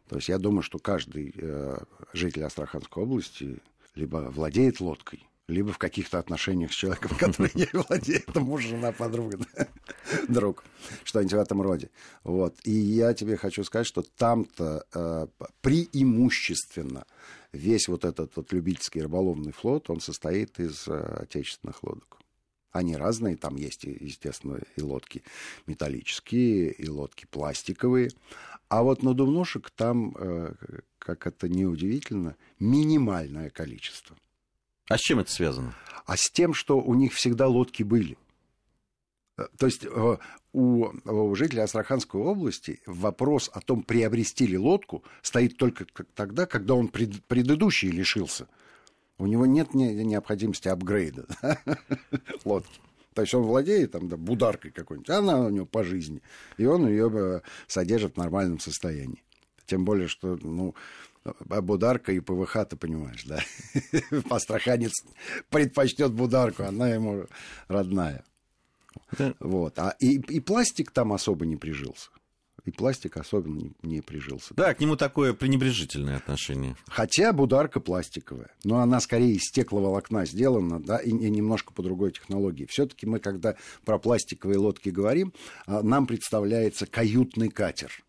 То 0.07 0.17
есть 0.17 0.29
я 0.29 0.37
думаю, 0.37 0.61
что 0.61 0.77
каждый 0.77 1.33
э, 1.35 1.77
житель 2.13 2.43
Астраханской 2.43 3.01
области 3.01 3.57
либо 3.95 4.17
владеет 4.29 4.81
лодкой, 4.81 5.27
либо 5.47 5.73
в 5.73 5.79
каких-то 5.79 6.19
отношениях 6.19 6.73
с 6.73 6.75
человеком, 6.75 7.17
который 7.19 7.49
не 7.55 7.67
владеет, 7.73 8.35
муж, 8.35 8.65
жена, 8.65 8.91
подруга, 8.91 9.39
друг, 10.27 10.63
что-нибудь 11.05 11.33
в 11.33 11.39
этом 11.39 11.63
роде. 11.63 11.89
Вот. 12.23 12.55
И 12.65 12.71
я 12.71 13.15
тебе 13.15 13.35
хочу 13.37 13.63
сказать, 13.63 13.87
что 13.87 14.03
там-то 14.15 14.85
э, 14.93 15.25
преимущественно 15.61 17.07
весь 17.51 17.87
вот 17.87 18.05
этот 18.05 18.35
вот 18.35 18.53
любительский 18.53 19.01
рыболовный 19.01 19.53
флот, 19.53 19.89
он 19.89 20.01
состоит 20.01 20.59
из 20.59 20.87
э, 20.87 21.23
отечественных 21.23 21.83
лодок. 21.83 22.17
Они 22.77 22.95
разные, 22.95 23.35
там 23.35 23.55
есть, 23.55 23.85
естественно, 23.85 24.59
и 24.75 24.81
лодки 24.81 25.23
металлические, 25.65 26.71
и 26.71 26.87
лодки 26.87 27.25
пластиковые. 27.25 28.11
А 28.69 28.83
вот 28.83 29.01
надувнушек 29.01 29.71
там, 29.71 30.15
э, 30.15 30.53
как 30.99 31.25
это 31.25 31.49
неудивительно, 31.49 32.35
минимальное 32.59 33.49
количество. 33.49 34.15
А 34.87 34.97
с 34.97 35.01
чем 35.01 35.19
это 35.19 35.31
связано? 35.31 35.73
А 36.05 36.15
с 36.17 36.29
тем, 36.31 36.53
что 36.53 36.79
у 36.79 36.93
них 36.93 37.13
всегда 37.13 37.47
лодки 37.47 37.81
были. 37.81 38.17
Э, 39.37 39.47
то 39.57 39.65
есть 39.65 39.83
э, 39.83 40.17
у, 40.53 40.87
у 41.05 41.35
жителей 41.35 41.61
Астраханской 41.61 42.21
области 42.21 42.81
вопрос 42.85 43.49
о 43.53 43.61
том, 43.61 43.81
приобрести 43.81 44.45
ли 44.45 44.57
лодку, 44.57 45.03
стоит 45.23 45.57
только 45.57 45.85
тогда, 46.13 46.45
когда 46.45 46.75
он 46.75 46.89
пред, 46.89 47.23
предыдущий 47.25 47.89
лишился 47.89 48.47
у 49.17 49.25
него 49.25 49.45
нет 49.45 49.73
необходимости 49.73 50.67
апгрейда 50.67 51.25
лодки. 52.45 52.79
То 53.13 53.23
есть 53.23 53.33
он 53.33 53.43
владеет 53.43 53.93
там, 53.93 54.09
да, 54.09 54.17
бударкой 54.17 54.71
какой-нибудь, 54.71 55.09
она 55.09 55.39
у 55.39 55.49
него 55.49 55.65
по 55.65 55.83
жизни, 55.83 56.21
и 56.57 56.65
он 56.65 56.87
ее 56.87 57.09
э, 57.11 57.41
содержит 57.65 58.13
в 58.13 58.17
нормальном 58.17 58.59
состоянии. 58.59 59.23
Тем 59.65 59.85
более, 59.85 60.07
что, 60.07 60.37
ну, 60.41 60.75
Бударка 61.49 62.11
и 62.11 62.19
ПВХ, 62.19 62.65
ты 62.69 62.77
понимаешь, 62.77 63.25
да? 63.25 63.41
Астраханец 64.29 64.93
предпочтет 65.49 66.13
Бударку, 66.13 66.63
она 66.63 66.89
ему 66.89 67.25
родная. 67.67 68.23
Да. 69.17 69.33
Вот. 69.39 69.77
А 69.79 69.95
и, 69.99 70.19
и 70.19 70.39
пластик 70.39 70.91
там 70.91 71.11
особо 71.11 71.45
не 71.45 71.57
прижился 71.57 72.09
и 72.67 72.71
пластик 72.71 73.15
особенно 73.15 73.55
не, 73.55 73.71
не 73.81 74.01
прижился. 74.01 74.53
Да, 74.53 74.73
к 74.73 74.81
нему 74.81 74.97
такое 74.97 75.33
пренебрежительное 75.33 76.17
отношение. 76.17 76.75
Хотя 76.87 77.31
бударка 77.31 77.79
пластиковая, 77.79 78.49
но 78.65 78.79
она 78.79 78.99
скорее 78.99 79.35
из 79.35 79.43
стекловолокна 79.43 80.25
сделана, 80.25 80.83
да, 80.83 80.97
и, 80.97 81.09
и 81.09 81.29
немножко 81.29 81.71
по 81.73 81.81
другой 81.81 82.11
технологии. 82.11 82.67
Все-таки 82.69 83.05
мы, 83.05 83.19
когда 83.19 83.55
про 83.85 83.97
пластиковые 83.99 84.57
лодки 84.57 84.89
говорим, 84.89 85.33
а, 85.65 85.81
нам 85.81 86.07
представляется 86.07 86.85
каютный 86.85 87.49
катер. 87.49 88.03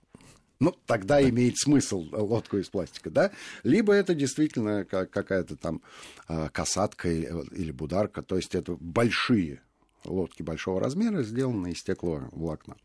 Ну, 0.58 0.74
тогда 0.86 1.20
да. 1.20 1.28
имеет 1.28 1.56
смысл 1.56 2.08
лодку 2.10 2.56
из 2.58 2.68
пластика, 2.68 3.10
да? 3.10 3.30
Либо 3.62 3.92
это 3.92 4.12
действительно 4.12 4.84
какая-то 4.84 5.54
там 5.54 5.82
а, 6.26 6.48
касатка 6.48 7.08
или 7.08 7.70
бударка, 7.70 8.22
то 8.22 8.34
есть 8.34 8.56
это 8.56 8.76
большие 8.80 9.62
лодки 10.08 10.42
большого 10.42 10.80
размера, 10.80 11.22
сделаны 11.22 11.72
из 11.72 11.78
стекловолокна. 11.78 12.76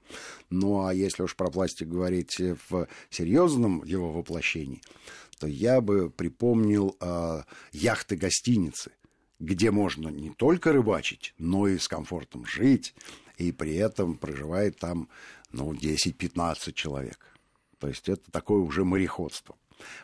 Ну 0.49 0.85
а 0.85 0.93
если 0.93 1.23
уж 1.23 1.35
про 1.35 1.49
пластик 1.49 1.87
говорить 1.87 2.39
в 2.39 2.87
серьезном 3.09 3.83
его 3.83 4.11
воплощении, 4.11 4.81
то 5.39 5.47
я 5.47 5.81
бы 5.81 6.09
припомнил 6.09 6.95
э, 6.99 7.43
яхты-гостиницы, 7.71 8.91
где 9.39 9.71
можно 9.71 10.09
не 10.09 10.29
только 10.29 10.71
рыбачить, 10.71 11.33
но 11.37 11.67
и 11.67 11.77
с 11.77 11.87
комфортом 11.87 12.45
жить, 12.45 12.95
и 13.37 13.51
при 13.51 13.75
этом 13.75 14.17
проживает 14.17 14.77
там 14.77 15.09
ну, 15.51 15.73
10-15 15.73 16.73
человек. 16.73 17.19
То 17.79 17.87
есть 17.87 18.07
это 18.07 18.31
такое 18.31 18.59
уже 18.59 18.85
мореходство. 18.85 19.55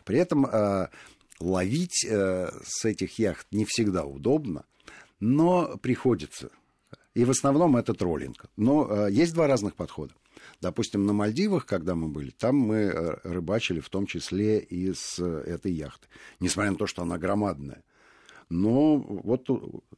При 0.04 0.18
этом 0.18 0.44
э, 0.46 0.88
ловить 1.38 2.04
э, 2.04 2.50
с 2.62 2.84
этих 2.84 3.18
яхт 3.18 3.46
не 3.50 3.64
всегда 3.64 4.04
удобно, 4.04 4.64
но 5.18 5.78
приходится 5.78 6.50
и 7.14 7.24
в 7.24 7.30
основном 7.30 7.76
это 7.76 7.94
троллинг. 7.94 8.46
Но 8.56 9.06
э, 9.06 9.10
есть 9.10 9.34
два 9.34 9.46
разных 9.46 9.74
подхода. 9.74 10.14
Допустим, 10.60 11.06
на 11.06 11.12
Мальдивах, 11.12 11.66
когда 11.66 11.94
мы 11.94 12.08
были, 12.08 12.30
там 12.30 12.56
мы 12.56 12.76
э, 12.76 13.16
рыбачили 13.24 13.80
в 13.80 13.88
том 13.88 14.06
числе 14.06 14.60
и 14.60 14.92
с 14.92 15.18
э, 15.18 15.42
этой 15.46 15.72
яхты. 15.72 16.06
Несмотря 16.38 16.72
на 16.72 16.76
то, 16.76 16.86
что 16.86 17.02
она 17.02 17.18
громадная. 17.18 17.82
Но 18.48 18.96
вот 18.98 19.48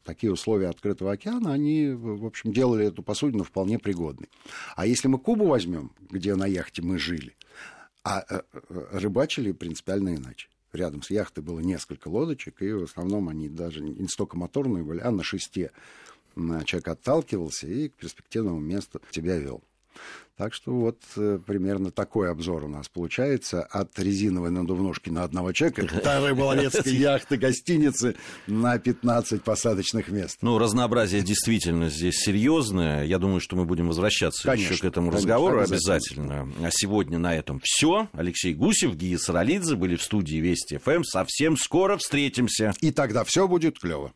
такие 0.04 0.30
условия 0.30 0.68
открытого 0.68 1.12
океана, 1.12 1.52
они, 1.52 1.90
в 1.90 2.26
общем, 2.26 2.52
делали 2.52 2.86
эту 2.86 3.02
посудину 3.02 3.44
вполне 3.44 3.78
пригодной. 3.78 4.28
А 4.76 4.86
если 4.86 5.08
мы 5.08 5.18
Кубу 5.18 5.46
возьмем, 5.46 5.92
где 6.10 6.34
на 6.34 6.46
яхте 6.46 6.82
мы 6.82 6.98
жили, 6.98 7.34
а 8.04 8.24
рыбачили 8.68 9.52
принципиально 9.52 10.16
иначе. 10.16 10.48
Рядом 10.72 11.02
с 11.02 11.10
яхтой 11.10 11.42
было 11.42 11.60
несколько 11.60 12.08
лодочек, 12.08 12.60
и 12.60 12.72
в 12.72 12.84
основном 12.84 13.30
они 13.30 13.48
даже 13.48 13.80
не 13.80 14.08
столько 14.08 14.36
моторные 14.36 14.82
были, 14.82 15.00
а 15.00 15.10
на 15.10 15.22
шесте 15.22 15.70
человек 16.64 16.88
отталкивался 16.88 17.66
и 17.66 17.88
к 17.88 17.94
перспективному 17.94 18.60
месту 18.60 19.00
тебя 19.10 19.36
вел. 19.36 19.62
Так 20.42 20.54
что 20.54 20.72
вот 20.72 20.98
э, 21.16 21.38
примерно 21.46 21.90
такой 21.90 22.30
обзор 22.30 22.64
у 22.64 22.68
нас 22.68 22.88
получается 22.88 23.62
от 23.62 23.96
резиновой 23.98 24.50
надувножки 24.50 25.10
на 25.10 25.24
одного 25.24 25.52
человека 25.52 25.86
до 26.04 26.26
рыболовецкой 26.26 26.94
яхты, 26.96 27.36
гостиницы 27.36 28.16
на 28.46 28.78
15 28.78 29.42
посадочных 29.42 30.08
мест. 30.08 30.38
Ну, 30.40 30.58
разнообразие 30.58 31.22
действительно 31.22 31.90
здесь 31.90 32.16
серьезное. 32.16 33.04
Я 33.04 33.18
думаю, 33.18 33.40
что 33.40 33.56
мы 33.56 33.66
будем 33.66 33.86
возвращаться 33.86 34.42
конечно, 34.42 34.72
еще 34.72 34.82
к 34.82 34.84
этому 34.84 35.10
разговору 35.10 35.60
обязательно. 35.60 36.40
обязательно. 36.40 36.66
А 36.66 36.70
сегодня 36.72 37.18
на 37.18 37.36
этом 37.36 37.60
все. 37.62 38.08
Алексей 38.12 38.54
Гусев, 38.54 38.96
Гия 38.96 39.18
Саралидзе 39.18 39.76
были 39.76 39.96
в 39.96 40.02
студии 40.02 40.38
Вести 40.38 40.78
ФМ. 40.78 41.04
Совсем 41.04 41.56
скоро 41.58 41.98
встретимся. 41.98 42.72
И 42.80 42.90
тогда 42.90 43.22
все 43.22 43.46
будет 43.46 43.78
клево. 43.78 44.10